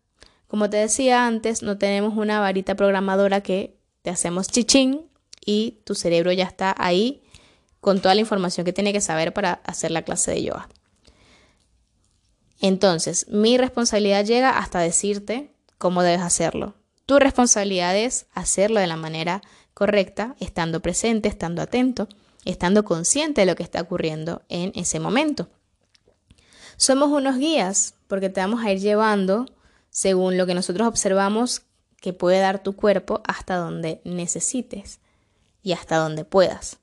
Como 0.46 0.68
te 0.68 0.76
decía 0.76 1.26
antes, 1.26 1.62
no 1.62 1.78
tenemos 1.78 2.18
una 2.18 2.38
varita 2.38 2.74
programadora 2.74 3.40
que 3.40 3.78
te 4.02 4.10
hacemos 4.10 4.48
chichín 4.48 5.06
y 5.42 5.78
tu 5.84 5.94
cerebro 5.94 6.32
ya 6.32 6.44
está 6.44 6.74
ahí 6.76 7.22
con 7.80 8.02
toda 8.02 8.14
la 8.14 8.20
información 8.20 8.66
que 8.66 8.74
tiene 8.74 8.92
que 8.92 9.00
saber 9.00 9.32
para 9.32 9.54
hacer 9.64 9.90
la 9.90 10.02
clase 10.02 10.32
de 10.32 10.42
yoga. 10.42 10.68
Entonces, 12.60 13.26
mi 13.28 13.56
responsabilidad 13.56 14.24
llega 14.24 14.58
hasta 14.58 14.80
decirte 14.80 15.52
cómo 15.78 16.02
debes 16.02 16.20
hacerlo. 16.20 16.74
Tu 17.06 17.18
responsabilidad 17.18 17.96
es 17.96 18.26
hacerlo 18.34 18.80
de 18.80 18.86
la 18.86 18.96
manera 18.96 19.40
correcta, 19.74 20.36
estando 20.38 20.80
presente, 20.80 21.28
estando 21.28 21.62
atento, 21.62 22.06
estando 22.44 22.84
consciente 22.84 23.40
de 23.40 23.46
lo 23.46 23.56
que 23.56 23.62
está 23.62 23.80
ocurriendo 23.80 24.42
en 24.48 24.72
ese 24.74 25.00
momento. 25.00 25.48
Somos 26.76 27.08
unos 27.10 27.38
guías 27.38 27.94
porque 28.06 28.28
te 28.28 28.40
vamos 28.40 28.62
a 28.64 28.70
ir 28.70 28.78
llevando 28.78 29.46
según 29.90 30.36
lo 30.36 30.46
que 30.46 30.54
nosotros 30.54 30.86
observamos 30.86 31.62
que 32.00 32.12
puede 32.12 32.38
dar 32.38 32.62
tu 32.62 32.76
cuerpo 32.76 33.22
hasta 33.26 33.56
donde 33.56 34.00
necesites 34.04 35.00
y 35.62 35.72
hasta 35.72 35.96
donde 35.96 36.24
puedas. 36.24 36.78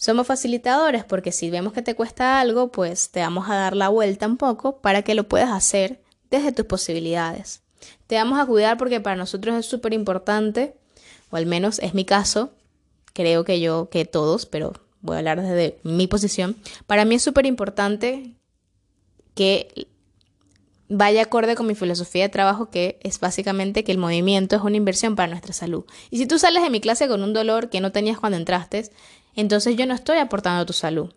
Somos 0.00 0.26
facilitadores 0.26 1.04
porque 1.04 1.30
si 1.30 1.50
vemos 1.50 1.74
que 1.74 1.82
te 1.82 1.94
cuesta 1.94 2.40
algo, 2.40 2.72
pues 2.72 3.10
te 3.10 3.20
vamos 3.20 3.50
a 3.50 3.54
dar 3.54 3.76
la 3.76 3.90
vuelta 3.90 4.26
un 4.26 4.38
poco 4.38 4.78
para 4.78 5.02
que 5.02 5.14
lo 5.14 5.28
puedas 5.28 5.50
hacer 5.50 6.00
desde 6.30 6.52
tus 6.52 6.64
posibilidades. 6.64 7.60
Te 8.06 8.14
vamos 8.14 8.40
a 8.40 8.46
cuidar 8.46 8.78
porque 8.78 9.02
para 9.02 9.16
nosotros 9.16 9.54
es 9.56 9.66
súper 9.66 9.92
importante, 9.92 10.74
o 11.28 11.36
al 11.36 11.44
menos 11.44 11.80
es 11.80 11.92
mi 11.92 12.06
caso, 12.06 12.54
creo 13.12 13.44
que 13.44 13.60
yo, 13.60 13.90
que 13.90 14.06
todos, 14.06 14.46
pero 14.46 14.72
voy 15.02 15.16
a 15.16 15.18
hablar 15.18 15.42
desde 15.42 15.78
mi 15.82 16.06
posición, 16.06 16.56
para 16.86 17.04
mí 17.04 17.16
es 17.16 17.22
súper 17.22 17.44
importante 17.44 18.36
que 19.34 19.86
vaya 20.88 21.22
acorde 21.22 21.54
con 21.54 21.66
mi 21.66 21.74
filosofía 21.74 22.22
de 22.22 22.30
trabajo, 22.30 22.70
que 22.70 22.98
es 23.02 23.20
básicamente 23.20 23.84
que 23.84 23.92
el 23.92 23.98
movimiento 23.98 24.56
es 24.56 24.62
una 24.62 24.76
inversión 24.76 25.14
para 25.14 25.28
nuestra 25.28 25.52
salud. 25.52 25.84
Y 26.10 26.16
si 26.16 26.26
tú 26.26 26.38
sales 26.38 26.62
de 26.62 26.70
mi 26.70 26.80
clase 26.80 27.06
con 27.06 27.22
un 27.22 27.34
dolor 27.34 27.68
que 27.68 27.80
no 27.80 27.92
tenías 27.92 28.18
cuando 28.18 28.38
entraste, 28.38 28.90
entonces 29.34 29.76
yo 29.76 29.86
no 29.86 29.94
estoy 29.94 30.18
aportando 30.18 30.62
a 30.62 30.66
tu 30.66 30.72
salud. 30.72 31.12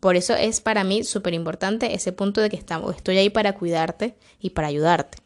Por 0.00 0.16
eso 0.16 0.34
es 0.34 0.60
para 0.60 0.84
mí 0.84 1.04
súper 1.04 1.34
importante 1.34 1.94
ese 1.94 2.12
punto 2.12 2.40
de 2.40 2.50
que 2.50 2.56
estamos, 2.56 2.94
estoy 2.94 3.18
ahí 3.18 3.30
para 3.30 3.54
cuidarte 3.54 4.16
y 4.40 4.50
para 4.50 4.68
ayudarte. 4.68 5.18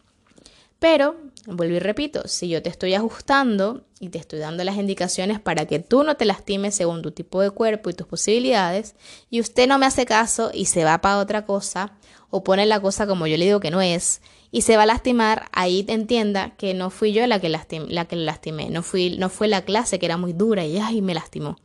Pero, 0.78 1.16
vuelvo 1.46 1.76
y 1.76 1.78
repito, 1.78 2.26
si 2.26 2.48
yo 2.48 2.62
te 2.62 2.70
estoy 2.70 2.94
ajustando 2.94 3.84
y 4.00 4.08
te 4.08 4.18
estoy 4.18 4.38
dando 4.38 4.64
las 4.64 4.76
indicaciones 4.76 5.38
para 5.38 5.66
que 5.66 5.78
tú 5.78 6.02
no 6.04 6.16
te 6.16 6.24
lastimes 6.24 6.74
según 6.74 7.02
tu 7.02 7.10
tipo 7.10 7.42
de 7.42 7.50
cuerpo 7.50 7.90
y 7.90 7.94
tus 7.94 8.06
posibilidades, 8.06 8.94
y 9.28 9.40
usted 9.40 9.68
no 9.68 9.78
me 9.78 9.84
hace 9.84 10.06
caso 10.06 10.50
y 10.54 10.64
se 10.64 10.84
va 10.84 11.02
para 11.02 11.18
otra 11.18 11.44
cosa, 11.44 11.92
o 12.30 12.42
pone 12.42 12.64
la 12.64 12.80
cosa 12.80 13.06
como 13.06 13.26
yo 13.26 13.36
le 13.36 13.44
digo 13.44 13.60
que 13.60 13.70
no 13.70 13.82
es, 13.82 14.22
y 14.50 14.62
se 14.62 14.76
va 14.76 14.82
a 14.82 14.86
lastimar, 14.86 15.48
ahí 15.52 15.84
entienda 15.88 16.56
que 16.56 16.74
no 16.74 16.90
fui 16.90 17.12
yo 17.12 17.26
la 17.26 17.40
que, 17.40 17.48
la 17.48 18.04
que 18.06 18.16
le 18.16 18.24
lastimé, 18.24 18.70
no, 18.70 18.82
fui, 18.82 19.16
no 19.16 19.28
fue 19.28 19.48
la 19.48 19.64
clase 19.64 19.98
que 19.98 20.06
era 20.06 20.16
muy 20.16 20.32
dura 20.32 20.64
y 20.66 20.78
ay, 20.78 21.02
me 21.02 21.14
lastimó. 21.14 21.56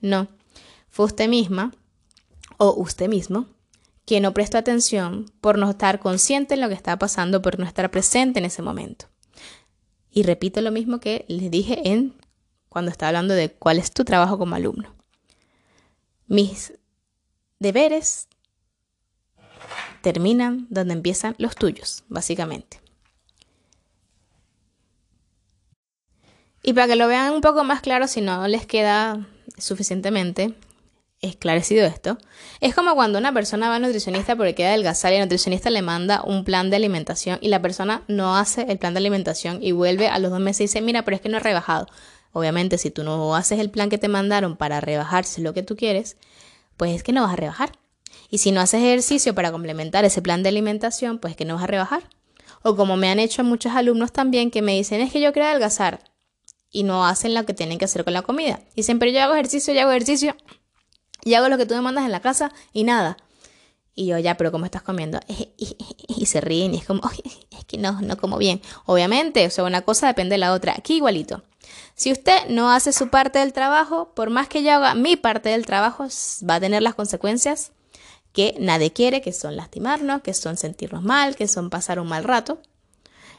No, 0.00 0.28
fue 0.88 1.06
usted 1.06 1.28
misma 1.28 1.72
o 2.58 2.74
usted 2.74 3.08
mismo 3.08 3.46
que 4.04 4.20
no 4.20 4.34
prestó 4.34 4.58
atención 4.58 5.30
por 5.40 5.58
no 5.58 5.70
estar 5.70 5.98
consciente 5.98 6.54
en 6.54 6.60
lo 6.60 6.68
que 6.68 6.74
estaba 6.74 6.98
pasando, 6.98 7.40
por 7.40 7.58
no 7.58 7.64
estar 7.64 7.90
presente 7.90 8.38
en 8.38 8.44
ese 8.44 8.60
momento. 8.60 9.06
Y 10.10 10.22
repito 10.22 10.60
lo 10.60 10.70
mismo 10.70 11.00
que 11.00 11.24
les 11.28 11.50
dije 11.50 11.88
en 11.88 12.14
cuando 12.68 12.90
estaba 12.90 13.08
hablando 13.08 13.34
de 13.34 13.50
cuál 13.50 13.78
es 13.78 13.92
tu 13.92 14.04
trabajo 14.04 14.36
como 14.36 14.54
alumno. 14.54 14.94
Mis 16.26 16.74
deberes 17.58 18.28
terminan 20.04 20.66
donde 20.68 20.92
empiezan 20.92 21.34
los 21.38 21.56
tuyos, 21.56 22.04
básicamente. 22.08 22.80
Y 26.62 26.74
para 26.74 26.86
que 26.86 26.96
lo 26.96 27.08
vean 27.08 27.32
un 27.32 27.40
poco 27.40 27.64
más 27.64 27.80
claro, 27.80 28.06
si 28.06 28.20
no 28.20 28.46
les 28.46 28.66
queda 28.66 29.26
suficientemente 29.56 30.54
esclarecido 31.22 31.86
esto, 31.86 32.18
es 32.60 32.74
como 32.74 32.94
cuando 32.94 33.18
una 33.18 33.32
persona 33.32 33.70
va 33.70 33.76
al 33.76 33.82
nutricionista 33.82 34.36
porque 34.36 34.54
queda 34.54 34.68
adelgazar 34.68 35.12
y 35.12 35.16
el 35.16 35.22
nutricionista 35.22 35.70
le 35.70 35.80
manda 35.80 36.22
un 36.22 36.44
plan 36.44 36.68
de 36.68 36.76
alimentación 36.76 37.38
y 37.40 37.48
la 37.48 37.62
persona 37.62 38.02
no 38.06 38.36
hace 38.36 38.66
el 38.68 38.76
plan 38.76 38.92
de 38.92 38.98
alimentación 38.98 39.62
y 39.62 39.72
vuelve 39.72 40.08
a 40.08 40.18
los 40.18 40.30
dos 40.30 40.40
meses 40.40 40.60
y 40.60 40.64
dice, 40.64 40.82
mira, 40.82 41.02
pero 41.02 41.14
es 41.14 41.22
que 41.22 41.30
no 41.30 41.38
he 41.38 41.40
rebajado. 41.40 41.86
Obviamente, 42.32 42.76
si 42.76 42.90
tú 42.90 43.04
no 43.04 43.34
haces 43.34 43.58
el 43.58 43.70
plan 43.70 43.88
que 43.88 43.96
te 43.96 44.08
mandaron 44.08 44.56
para 44.56 44.82
rebajar 44.82 45.24
si 45.24 45.40
es 45.40 45.44
lo 45.44 45.54
que 45.54 45.62
tú 45.62 45.76
quieres, 45.76 46.18
pues 46.76 46.94
es 46.94 47.02
que 47.02 47.12
no 47.12 47.22
vas 47.22 47.32
a 47.32 47.36
rebajar. 47.36 47.83
Y 48.30 48.38
si 48.38 48.52
no 48.52 48.60
haces 48.60 48.82
ejercicio 48.82 49.34
para 49.34 49.52
complementar 49.52 50.04
ese 50.04 50.22
plan 50.22 50.42
de 50.42 50.48
alimentación, 50.48 51.18
pues 51.18 51.36
que 51.36 51.44
no 51.44 51.54
vas 51.54 51.64
a 51.64 51.68
rebajar. 51.68 52.02
O 52.62 52.76
como 52.76 52.96
me 52.96 53.10
han 53.10 53.18
hecho 53.18 53.44
muchos 53.44 53.72
alumnos 53.72 54.12
también 54.12 54.50
que 54.50 54.62
me 54.62 54.74
dicen, 54.74 55.00
es 55.00 55.12
que 55.12 55.20
yo 55.20 55.32
quiero 55.32 55.48
adelgazar 55.48 56.00
y 56.70 56.82
no 56.82 57.06
hacen 57.06 57.34
lo 57.34 57.44
que 57.46 57.54
tienen 57.54 57.78
que 57.78 57.84
hacer 57.84 58.04
con 58.04 58.14
la 58.14 58.22
comida. 58.22 58.60
Dicen, 58.74 58.98
pero 58.98 59.12
yo 59.12 59.22
hago 59.22 59.34
ejercicio, 59.34 59.72
yo 59.74 59.82
hago 59.82 59.90
ejercicio 59.90 60.34
y 61.22 61.34
hago 61.34 61.48
lo 61.48 61.56
que 61.56 61.66
tú 61.66 61.74
me 61.74 61.82
mandas 61.82 62.04
en 62.04 62.12
la 62.12 62.20
casa 62.20 62.52
y 62.72 62.84
nada. 62.84 63.16
Y 63.94 64.06
yo, 64.06 64.18
ya, 64.18 64.36
pero 64.36 64.50
¿cómo 64.50 64.64
estás 64.64 64.82
comiendo? 64.82 65.20
Y, 66.16 66.26
se 66.26 66.40
ríen 66.40 66.74
y 66.74 66.78
es 66.78 66.86
como, 66.86 67.02
es 67.50 67.64
que 67.66 67.76
no, 67.76 68.00
no 68.00 68.16
como 68.16 68.38
bien. 68.38 68.62
Obviamente, 68.86 69.46
o 69.46 69.50
sea, 69.50 69.64
una 69.64 69.82
cosa 69.82 70.06
depende 70.06 70.34
de 70.34 70.38
la 70.38 70.52
otra. 70.52 70.74
Aquí 70.76 70.96
igualito. 70.96 71.42
Si 71.94 72.12
usted 72.12 72.48
no 72.48 72.70
hace 72.70 72.92
su 72.92 73.08
parte 73.08 73.40
del 73.40 73.52
trabajo, 73.52 74.14
por 74.14 74.30
más 74.30 74.48
que 74.48 74.62
yo 74.62 74.72
haga 74.72 74.94
mi 74.94 75.16
parte 75.16 75.50
del 75.50 75.66
trabajo, 75.66 76.06
va 76.48 76.56
a 76.56 76.60
tener 76.60 76.82
las 76.82 76.94
consecuencias 76.94 77.72
que 78.34 78.56
nadie 78.58 78.92
quiere, 78.92 79.22
que 79.22 79.32
son 79.32 79.56
lastimarnos, 79.56 80.20
que 80.20 80.34
son 80.34 80.58
sentirnos 80.58 81.02
mal, 81.02 81.36
que 81.36 81.46
son 81.46 81.70
pasar 81.70 82.00
un 82.00 82.08
mal 82.08 82.24
rato 82.24 82.60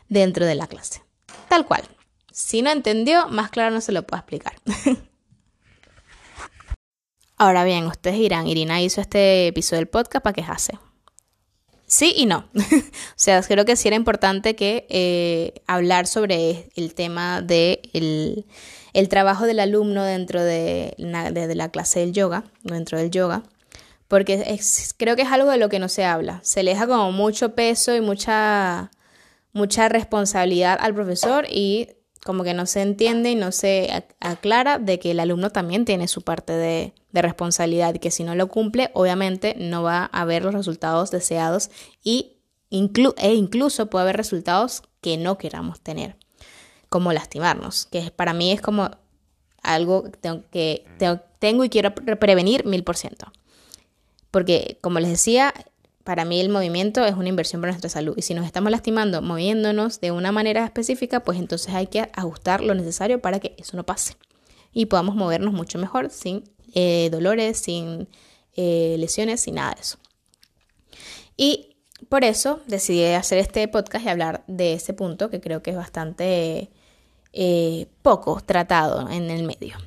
dentro 0.07 0.45
de 0.45 0.55
la 0.55 0.67
clase. 0.67 1.03
Tal 1.49 1.67
cual. 1.67 1.83
Si 2.31 2.61
no 2.61 2.71
entendió, 2.71 3.27
más 3.27 3.49
claro 3.49 3.75
no 3.75 3.81
se 3.81 3.91
lo 3.91 4.07
puedo 4.07 4.19
explicar. 4.21 4.55
Ahora 7.37 7.65
bien, 7.65 7.85
ustedes 7.87 8.17
dirán, 8.17 8.47
Irina 8.47 8.81
hizo 8.81 9.01
este 9.01 9.47
episodio 9.47 9.79
del 9.79 9.89
podcast 9.89 10.23
para 10.23 10.33
quejarse. 10.33 10.79
Sí 11.85 12.13
y 12.15 12.25
no. 12.25 12.49
o 12.55 13.17
sea, 13.17 13.41
creo 13.41 13.65
que 13.65 13.75
sí 13.75 13.89
era 13.89 13.97
importante 13.97 14.55
que 14.55 14.87
eh, 14.89 15.61
hablar 15.67 16.07
sobre 16.07 16.69
el 16.75 16.93
tema 16.93 17.41
de 17.41 17.81
el, 18.93 19.09
trabajo 19.09 19.45
del 19.45 19.59
alumno 19.59 20.03
dentro 20.03 20.41
de, 20.41 20.95
de 20.97 21.55
la 21.55 21.69
clase 21.69 21.99
del 21.99 22.13
yoga, 22.13 22.45
dentro 22.63 22.97
del 22.97 23.11
yoga 23.11 23.43
porque 24.07 24.59
creo 24.97 25.15
que 25.15 25.23
es 25.23 25.31
algo 25.31 25.49
de 25.49 25.57
lo 25.57 25.69
que 25.69 25.79
no 25.79 25.89
se 25.89 26.05
habla. 26.05 26.39
Se 26.43 26.63
le 26.63 26.71
deja 26.71 26.87
como 26.87 27.11
mucho 27.11 27.55
peso 27.55 27.95
y 27.95 28.01
mucha, 28.01 28.91
mucha 29.53 29.89
responsabilidad 29.89 30.77
al 30.79 30.93
profesor 30.93 31.45
y 31.49 31.89
como 32.25 32.43
que 32.43 32.55
no 32.55 32.65
se 32.65 32.81
entiende 32.81 33.29
y 33.29 33.35
no 33.35 33.51
se 33.51 34.03
aclara 34.19 34.79
de 34.79 34.97
que 34.97 35.11
el 35.11 35.19
alumno 35.19 35.51
también 35.51 35.85
tiene 35.85 36.07
su 36.07 36.23
parte 36.23 36.53
de, 36.53 36.93
responsabilidad 37.13 37.93
y 37.93 37.99
que 37.99 38.11
si 38.11 38.25
no 38.25 38.35
lo 38.35 38.49
cumple, 38.49 38.91
obviamente 38.93 39.55
no 39.57 39.83
va 39.83 40.09
a 40.11 40.21
haber 40.21 40.43
los 40.43 40.53
resultados 40.53 41.11
deseados 41.11 41.69
y 42.03 42.33
e 42.69 43.33
incluso 43.33 43.89
puede 43.89 44.03
haber 44.03 44.17
resultados 44.17 44.83
que 44.99 45.15
no 45.15 45.37
queramos 45.37 45.79
tener, 45.79 46.17
como 46.89 47.13
lastimarnos, 47.13 47.85
que 47.85 48.11
para 48.11 48.33
mí 48.33 48.51
es 48.51 48.59
como 48.59 48.91
algo 49.61 50.11
que 50.51 50.85
tengo 51.39 51.63
y 51.63 51.69
quiero 51.69 51.95
prevenir 51.95 52.65
mil 52.65 52.83
por 52.83 52.97
ciento. 52.97 53.31
Porque, 54.35 54.79
como 54.81 54.99
les 54.99 55.11
decía, 55.11 55.53
para 56.03 56.25
mí 56.25 56.41
el 56.41 56.49
movimiento 56.49 57.05
es 57.05 57.15
una 57.15 57.29
inversión 57.29 57.61
para 57.61 57.71
nuestra 57.71 57.89
salud. 57.89 58.15
Y 58.17 58.21
si 58.21 58.33
nos 58.33 58.45
estamos 58.45 58.69
lastimando 58.69 59.21
moviéndonos 59.21 60.01
de 60.01 60.11
una 60.11 60.33
manera 60.33 60.65
específica, 60.65 61.21
pues 61.21 61.39
entonces 61.39 61.73
hay 61.73 61.87
que 61.87 62.09
ajustar 62.11 62.59
lo 62.59 62.75
necesario 62.75 63.21
para 63.21 63.39
que 63.39 63.55
eso 63.57 63.77
no 63.77 63.85
pase. 63.85 64.17
Y 64.73 64.87
podamos 64.87 65.15
movernos 65.15 65.53
mucho 65.53 65.79
mejor 65.79 66.09
sin 66.09 66.43
eh, 66.73 67.07
dolores, 67.13 67.59
sin 67.59 68.09
eh, 68.57 68.97
lesiones, 68.99 69.39
sin 69.39 69.55
nada 69.55 69.73
de 69.73 69.79
eso. 69.79 69.99
Y 71.37 71.77
por 72.09 72.25
eso 72.25 72.59
decidí 72.67 73.05
hacer 73.05 73.37
este 73.37 73.65
podcast 73.69 74.05
y 74.05 74.09
hablar 74.09 74.43
de 74.47 74.73
ese 74.73 74.93
punto 74.93 75.29
que 75.29 75.39
creo 75.39 75.63
que 75.63 75.71
es 75.71 75.77
bastante 75.77 76.71
eh, 77.31 77.87
poco 78.01 78.41
tratado 78.45 79.09
en 79.09 79.31
el 79.31 79.43
medio. 79.43 79.77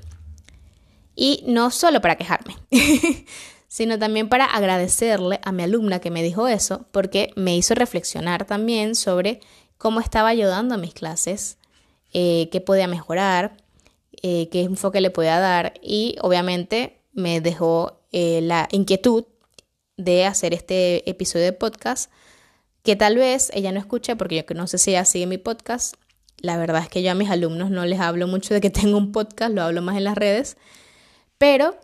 Y 1.14 1.44
no 1.46 1.70
solo 1.70 2.00
para 2.00 2.16
quejarme, 2.16 2.56
sino 3.68 3.98
también 3.98 4.28
para 4.28 4.46
agradecerle 4.46 5.40
a 5.44 5.52
mi 5.52 5.62
alumna 5.62 6.00
que 6.00 6.10
me 6.10 6.22
dijo 6.22 6.48
eso, 6.48 6.86
porque 6.90 7.30
me 7.36 7.56
hizo 7.56 7.74
reflexionar 7.74 8.46
también 8.46 8.94
sobre 8.94 9.40
cómo 9.76 10.00
estaba 10.00 10.30
ayudando 10.30 10.74
a 10.74 10.78
mis 10.78 10.94
clases, 10.94 11.58
eh, 12.12 12.48
qué 12.50 12.60
podía 12.60 12.88
mejorar, 12.88 13.58
eh, 14.22 14.48
qué 14.50 14.62
enfoque 14.62 15.00
le 15.00 15.10
podía 15.10 15.38
dar 15.38 15.74
y 15.82 16.16
obviamente 16.22 16.98
me 17.12 17.40
dejó 17.40 18.00
eh, 18.10 18.40
la 18.42 18.68
inquietud 18.72 19.26
de 19.96 20.24
hacer 20.24 20.54
este 20.54 21.08
episodio 21.08 21.44
de 21.44 21.52
podcast 21.52 22.10
que 22.82 22.96
tal 22.96 23.16
vez 23.16 23.50
ella 23.52 23.70
no 23.70 23.80
escuche 23.80 24.16
porque 24.16 24.44
yo 24.48 24.54
no 24.54 24.66
sé 24.66 24.78
si 24.78 24.90
ella 24.90 25.04
sigue 25.04 25.26
mi 25.26 25.36
podcast. 25.36 25.96
La 26.38 26.56
verdad 26.56 26.82
es 26.82 26.88
que 26.88 27.02
yo 27.02 27.10
a 27.10 27.14
mis 27.14 27.28
alumnos 27.28 27.70
no 27.70 27.84
les 27.84 28.00
hablo 28.00 28.26
mucho 28.26 28.54
de 28.54 28.60
que 28.60 28.70
tengo 28.70 28.96
un 28.96 29.12
podcast, 29.12 29.52
lo 29.52 29.62
hablo 29.62 29.82
más 29.82 29.96
en 29.96 30.04
las 30.04 30.16
redes. 30.16 30.56
Pero 31.36 31.76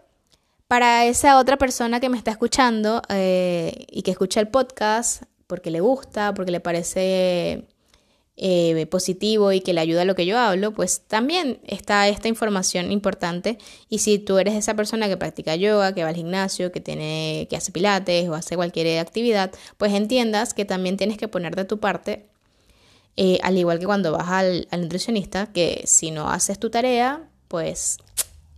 para 0.69 1.07
esa 1.07 1.39
otra 1.39 1.57
persona 1.57 2.01
que 2.01 2.09
me 2.09 2.19
está 2.19 2.31
escuchando 2.31 3.03
eh, 3.09 3.87
y 3.91 4.03
que 4.03 4.11
escucha 4.11 4.41
el 4.41 4.49
podcast 4.49 5.25
porque 5.47 5.71
le 5.71 5.81
gusta, 5.81 6.35
porque 6.35 6.51
le 6.51 6.61
parece 6.61 7.67
eh, 8.37 8.87
positivo 8.87 9.53
y 9.53 9.61
que 9.61 9.73
le 9.73 9.81
ayuda 9.81 10.03
a 10.03 10.05
lo 10.05 10.17
que 10.17 10.27
yo 10.27 10.39
hablo, 10.39 10.73
pues 10.73 11.03
también 11.07 11.61
está 11.65 12.09
esta 12.09 12.29
información 12.29 12.91
importante. 12.91 13.59
Y 13.89 13.99
si 13.99 14.19
tú 14.19 14.39
eres 14.39 14.55
esa 14.55 14.75
persona 14.75 15.09
que 15.09 15.17
practica 15.17 15.55
yoga, 15.55 15.95
que 15.95 16.03
va 16.03 16.09
al 16.09 16.17
gimnasio, 16.17 16.73
que 16.73 16.81
tiene, 16.81 17.47
que 17.49 17.57
hace 17.57 17.71
pilates 17.71 18.29
o 18.29 18.35
hace 18.35 18.57
cualquier 18.57 18.99
actividad, 18.99 19.53
pues 19.77 19.93
entiendas 19.93 20.55
que 20.55 20.65
también 20.65 20.97
tienes 20.97 21.19
que 21.19 21.29
poner 21.29 21.55
de 21.55 21.65
tu 21.65 21.79
parte, 21.79 22.27
eh, 23.17 23.39
al 23.43 23.57
igual 23.57 23.79
que 23.79 23.87
cuando 23.87 24.13
vas 24.13 24.29
al, 24.29 24.67
nutricionista, 24.73 25.53
que 25.53 25.83
si 25.87 26.11
no 26.11 26.29
haces 26.31 26.59
tu 26.59 26.71
tarea, 26.71 27.29
pues 27.49 27.99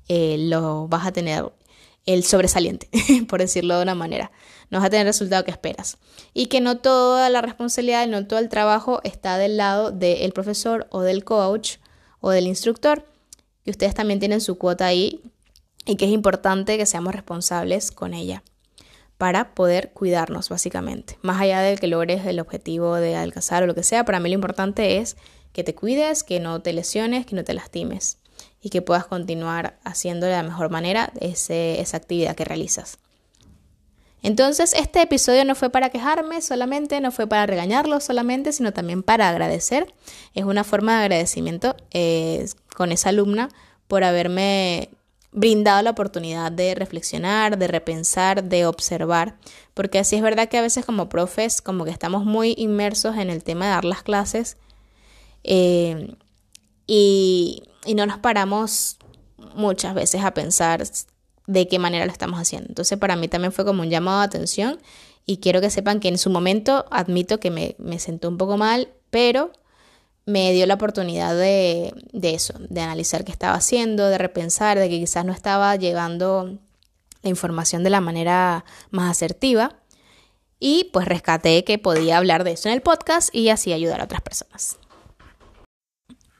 eh, 0.09 0.37
lo 0.39 0.89
vas 0.89 1.07
a 1.07 1.13
tener 1.13 1.53
el 2.07 2.25
sobresaliente, 2.25 2.89
por 3.29 3.41
decirlo 3.41 3.77
de 3.77 3.83
una 3.83 3.95
manera. 3.95 4.31
No 4.71 4.79
vas 4.79 4.87
a 4.87 4.91
tener 4.91 5.07
el 5.07 5.13
resultado 5.13 5.45
que 5.45 5.51
esperas. 5.51 5.99
Y 6.33 6.47
que 6.47 6.61
no 6.61 6.79
toda 6.79 7.29
la 7.29 7.43
responsabilidad, 7.43 8.07
no 8.07 8.27
todo 8.27 8.39
el 8.39 8.49
trabajo 8.49 9.01
está 9.05 9.39
del 9.39 9.57
lado 9.57 9.91
del 9.91 10.33
profesor 10.33 10.87
o 10.91 11.03
del 11.03 11.25
coach 11.25 11.77
o 12.21 12.31
del 12.31 12.47
instructor. 12.47 13.07
Que 13.65 13.73
ustedes 13.73 13.95
también 13.95 14.21
tienen 14.21 14.41
su 14.41 14.57
cuota 14.57 14.87
ahí 14.87 15.21
y 15.85 15.97
que 15.97 16.07
es 16.07 16.13
importante 16.13 16.79
que 16.79 16.87
seamos 16.87 17.15
responsables 17.15 17.91
con 17.91 18.15
ella 18.15 18.43
para 19.19 19.55
poder 19.55 19.93
cuidarnos, 19.93 20.49
básicamente. 20.49 21.19
Más 21.23 21.41
allá 21.41 21.61
de 21.61 21.77
que 21.77 21.87
logres 21.87 22.27
el 22.27 22.39
objetivo 22.39 22.97
de 22.97 23.17
alcanzar 23.17 23.63
o 23.63 23.67
lo 23.67 23.75
que 23.75 23.83
sea, 23.83 24.05
para 24.05 24.21
mí 24.21 24.29
lo 24.29 24.35
importante 24.35 24.99
es 24.99 25.17
que 25.53 25.65
te 25.65 25.75
cuides, 25.75 26.23
que 26.23 26.39
no 26.39 26.61
te 26.61 26.73
lesiones, 26.73 27.25
que 27.25 27.35
no 27.35 27.43
te 27.43 27.55
lastimes 27.55 28.19
y 28.61 28.71
que 28.71 28.83
puedas 28.83 29.07
continuar 29.07 29.79
haciendo 29.85 30.27
de 30.27 30.33
la 30.33 30.43
mejor 30.43 30.71
manera 30.71 31.13
esa 31.21 31.97
actividad 31.97 32.35
que 32.35 32.45
realizas. 32.45 32.99
Entonces, 34.23 34.75
este 34.75 35.03
episodio 35.03 35.45
no 35.45 35.55
fue 35.55 35.71
para 35.71 35.91
quejarme 35.91 36.41
solamente, 36.43 37.01
no 37.01 37.13
fue 37.13 37.29
para 37.29 37.47
regañarlo 37.47 38.01
solamente, 38.01 38.53
sino 38.53 38.73
también 38.73 39.03
para 39.03 39.29
agradecer. 39.29 39.95
Es 40.35 40.45
una 40.45 40.65
forma 40.65 40.97
de 40.99 41.05
agradecimiento 41.05 41.77
eh, 41.93 42.47
con 42.75 42.91
esa 42.91 43.11
alumna 43.11 43.51
por 43.87 44.03
haberme 44.03 44.91
brindado 45.37 45.83
la 45.83 45.91
oportunidad 45.91 46.51
de 46.51 46.75
reflexionar, 46.75 47.59
de 47.59 47.69
repensar, 47.69 48.43
de 48.43 48.67
observar, 48.67 49.37
porque 49.75 49.99
así 49.99 50.17
es 50.17 50.23
verdad 50.23 50.49
que 50.49 50.57
a 50.57 50.63
veces 50.63 50.85
como 50.87 51.09
profes 51.09 51.61
como 51.61 51.85
que 51.85 51.91
estamos 51.91 52.25
muy 52.25 52.55
inmersos 52.57 53.17
en 53.19 53.29
el 53.29 53.45
tema 53.45 53.67
de 53.67 53.71
dar 53.73 53.85
las 53.85 54.03
clases 54.03 54.57
eh, 55.45 56.17
y 56.87 57.65
y 57.87 57.95
no 57.95 58.07
nos 58.07 58.19
paramos 58.19 58.99
muchas 59.55 59.95
veces 59.95 60.25
a 60.25 60.35
pensar 60.35 60.83
de 61.47 61.69
qué 61.69 61.79
manera 61.79 62.07
lo 62.07 62.13
estamos 62.13 62.41
haciendo. 62.41 62.69
Entonces 62.69 62.99
para 62.99 63.17
mí 63.17 63.29
también 63.29 63.53
fue 63.53 63.65
como 63.65 63.83
un 63.83 63.91
llamado 63.91 64.21
de 64.21 64.27
atención 64.27 64.81
y 65.25 65.39
quiero 65.39 65.61
que 65.61 65.71
sepan 65.71 66.01
que 66.01 66.09
en 66.09 66.19
su 66.19 66.31
momento 66.31 66.87
admito 66.91 67.41
que 67.41 67.51
me, 67.51 67.77
me 67.79 67.99
sentó 67.99 68.29
un 68.29 68.39
poco 68.39 68.57
mal, 68.57 68.89
pero 69.11 69.53
me 70.25 70.53
dio 70.53 70.67
la 70.67 70.75
oportunidad 70.75 71.37
de, 71.37 71.95
de 72.13 72.35
eso, 72.35 72.55
de 72.59 72.81
analizar 72.81 73.25
qué 73.25 73.33
estaba 73.33 73.55
haciendo, 73.55 74.09
de 74.09 74.19
repensar, 74.19 74.79
de 74.79 74.89
que 74.89 74.99
quizás 74.99 75.25
no 75.25 75.33
estaba 75.33 75.75
llevando 75.77 76.59
la 77.23 77.31
información 77.31 77.85
de 77.85 77.91
la 77.91 78.01
manera 78.01 78.65
más 78.91 79.11
asertiva. 79.11 79.77
Y 80.59 80.91
pues 80.93 81.07
rescaté 81.07 81.65
que 81.65 81.79
podía 81.79 82.17
hablar 82.17 82.43
de 82.43 82.53
eso 82.53 82.69
en 82.69 82.75
el 82.75 82.83
podcast 82.83 83.33
y 83.35 83.51
así 83.51 83.73
ayudar 83.73 84.01
a 84.01 84.05
otras 84.05 84.23
personas. 84.23 84.79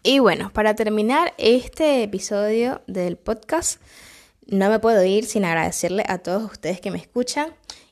Y 0.09 0.21
bueno, 0.21 0.53
para 0.53 0.77
terminar 0.77 1.35
este 1.37 2.05
episodio 2.05 2.81
del 2.87 3.17
podcast, 3.17 3.81
no 4.47 4.71
me 4.71 4.79
puedo 4.79 5.05
ir 5.05 5.25
sin 5.25 5.45
agradecerle 5.45 6.05
a 6.07 6.19
todos 6.19 6.45
ustedes 6.45 6.81
que 6.81 6.93
me 6.93 6.99
escuchan 6.99 7.49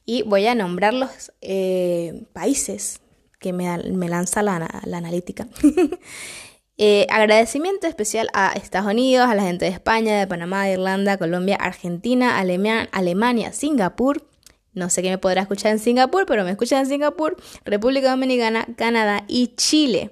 y 0.06 0.22
voy 0.22 0.46
a 0.46 0.54
nombrar 0.54 0.94
los 0.94 1.32
eh, 1.40 2.22
países 2.32 3.00
que 3.40 3.52
me, 3.52 3.78
me 3.78 4.08
lanza 4.08 4.44
la, 4.44 4.54
analítica. 4.56 5.48
Eh, 6.76 7.06
agradecimiento 7.08 7.86
especial 7.86 8.28
a 8.32 8.50
Estados 8.54 8.90
Unidos, 8.90 9.28
a 9.28 9.36
la 9.36 9.44
gente 9.44 9.64
de 9.64 9.70
España, 9.70 10.18
de 10.18 10.26
Panamá, 10.26 10.64
de 10.64 10.72
Irlanda, 10.72 11.18
Colombia, 11.18 11.54
Argentina, 11.54 12.40
Alemania, 12.40 13.52
Singapur. 13.52 14.26
No 14.72 14.90
sé 14.90 15.00
qué 15.00 15.10
me 15.10 15.18
podrá 15.18 15.42
escuchar 15.42 15.70
en 15.70 15.78
Singapur, 15.78 16.26
pero 16.26 16.42
me 16.42 16.50
escuchan 16.50 16.80
en 16.80 16.86
Singapur, 16.86 17.36
República 17.64 18.10
Dominicana, 18.10 18.66
Canadá 18.76 19.24
y 19.28 19.54
Chile. 19.54 20.10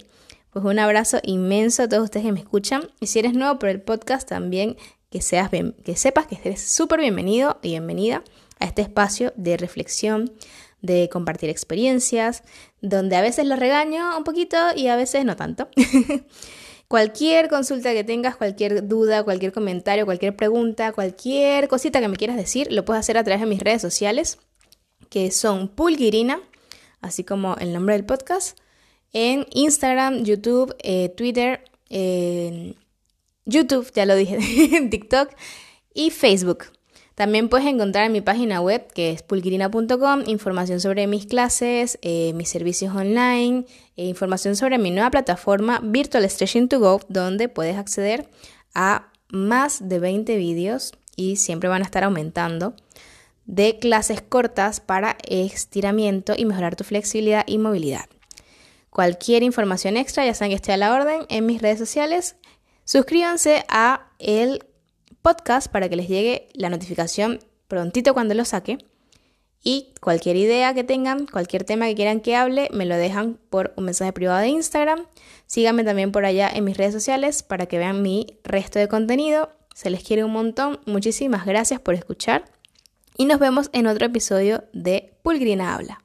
Pues 0.53 0.67
un 0.67 0.79
abrazo 0.79 1.19
inmenso 1.23 1.83
a 1.83 1.89
todos 1.89 2.05
ustedes 2.05 2.27
que 2.27 2.33
me 2.33 2.41
escuchan. 2.41 2.83
Y 3.01 3.07
si 3.07 3.19
eres 3.19 3.33
nuevo 3.33 3.59
por 3.59 3.71
el 3.71 3.81
podcast, 3.81 4.29
también 4.29 4.77
que, 5.11 5.23
seas 5.23 5.51
bien, 5.51 5.75
que 5.83 5.97
sepas 5.97 6.27
que 6.27 6.39
eres 6.45 6.61
súper 6.61 7.01
bienvenido 7.01 7.59
y 7.63 7.71
bienvenida 7.71 8.23
a 8.59 8.67
este 8.67 8.83
espacio 8.83 9.33
de 9.37 9.57
reflexión, 9.57 10.31
de 10.83 11.09
compartir 11.11 11.49
experiencias, 11.49 12.43
donde 12.83 13.17
a 13.17 13.23
veces 13.23 13.47
los 13.47 13.59
regaño 13.59 14.19
un 14.19 14.25
poquito 14.25 14.59
y 14.77 14.89
a 14.89 14.97
veces 14.97 15.25
no 15.25 15.37
tanto. 15.37 15.69
cualquier 16.87 17.49
consulta 17.49 17.95
que 17.95 18.05
tengas, 18.05 18.37
cualquier 18.37 18.87
duda, 18.87 19.23
cualquier 19.23 19.53
comentario, 19.53 20.05
cualquier 20.05 20.37
pregunta, 20.37 20.93
cualquier 20.93 21.67
cosita 21.67 21.99
que 22.01 22.09
me 22.09 22.19
quieras 22.19 22.37
decir, 22.37 22.71
lo 22.71 22.85
puedes 22.85 23.01
hacer 23.01 23.17
a 23.17 23.25
través 23.25 23.41
de 23.41 23.47
mis 23.47 23.61
redes 23.61 23.81
sociales, 23.81 24.39
que 25.09 25.31
son 25.31 25.69
Pulguirina, 25.69 26.43
así 27.01 27.25
como 27.25 27.57
el 27.57 27.73
nombre 27.73 27.95
del 27.95 28.05
podcast, 28.05 28.59
en 29.13 29.47
Instagram, 29.53 30.25
YouTube, 30.25 30.75
eh, 30.83 31.11
Twitter, 31.17 31.65
YouTube, 33.45 33.93
ya 33.93 34.07
lo 34.07 34.17
dije, 34.17 34.39
TikTok 34.91 35.31
y 35.95 36.11
Facebook. 36.11 36.67
También 37.15 37.49
puedes 37.49 37.67
encontrar 37.67 38.07
en 38.07 38.13
mi 38.13 38.23
página 38.23 38.61
web 38.61 38.87
que 38.95 39.11
es 39.11 39.23
pulquirina.com 39.23 40.23
información 40.27 40.81
sobre 40.81 41.07
mis 41.07 41.27
clases, 41.27 41.99
eh, 42.03 42.33
mis 42.35 42.49
servicios 42.49 42.95
online, 42.97 43.67
e 43.97 44.07
información 44.07 44.57
sobre 44.57 44.79
mi 44.79 44.91
nueva 44.91 45.11
plataforma 45.11 45.81
Virtual 45.83 46.29
Stretching 46.29 46.69
to 46.69 46.81
Go, 46.81 47.01
donde 47.09 47.49
puedes 47.49 47.77
acceder 47.77 48.29
a 48.75 49.13
más 49.29 49.89
de 49.89 49.99
20 49.99 50.37
vídeos 50.37 50.93
y 51.15 51.37
siempre 51.37 51.69
van 51.69 51.83
a 51.83 51.85
estar 51.85 52.05
aumentando 52.05 52.75
de 53.45 53.79
clases 53.79 54.23
cortas 54.23 54.81
para 54.81 55.19
estiramiento 55.29 56.33
y 56.37 56.47
mejorar 56.47 56.77
tu 56.77 56.85
flexibilidad 56.85 57.45
y 57.47 57.59
movilidad. 57.59 58.07
Cualquier 58.93 59.43
información 59.43 59.97
extra, 59.97 60.27
ya 60.27 60.35
saben 60.35 60.51
que 60.51 60.57
estoy 60.57 60.75
a 60.75 60.77
la 60.77 60.93
orden 60.93 61.23
en 61.31 61.47
mis 61.47 61.63
redes 61.63 61.79
sociales. 61.79 62.37
Suscríbanse 62.85 63.65
a 63.71 64.11
el 64.19 64.67
podcast 65.23 65.73
para 65.73 65.89
que 65.89 65.97
les 65.97 66.09
llegue 66.09 66.51
la 66.53 66.69
notificación 66.69 67.39
prontito 67.69 68.13
cuando 68.13 68.35
lo 68.35 68.45
saque. 68.45 68.77
Y 69.63 69.95
cualquier 70.03 70.37
idea 70.37 70.75
que 70.75 70.85
tengan, 70.85 71.25
cualquier 71.25 71.65
tema 71.65 71.87
que 71.87 71.95
quieran 71.95 72.21
que 72.21 72.37
hable, 72.37 72.69
me 72.71 72.85
lo 72.85 72.95
dejan 72.97 73.39
por 73.49 73.73
un 73.79 73.85
mensaje 73.85 74.13
privado 74.13 74.41
de 74.41 74.49
Instagram. 74.49 75.07
Síganme 75.47 75.85
también 75.85 76.13
por 76.13 76.27
allá 76.27 76.51
en 76.53 76.65
mis 76.65 76.77
redes 76.77 76.93
sociales 76.93 77.43
para 77.43 77.65
que 77.65 77.79
vean 77.79 78.03
mi 78.03 78.27
resto 78.45 78.79
de 78.79 78.89
contenido. 78.89 79.53
Se 79.75 79.89
les 79.89 80.05
quiere 80.05 80.23
un 80.23 80.33
montón. 80.33 80.81
Muchísimas 80.85 81.47
gracias 81.47 81.81
por 81.81 81.95
escuchar. 81.95 82.45
Y 83.17 83.25
nos 83.25 83.39
vemos 83.39 83.71
en 83.73 83.87
otro 83.87 84.05
episodio 84.05 84.65
de 84.75 85.15
Pulgrina 85.23 85.75
Habla. 85.75 86.03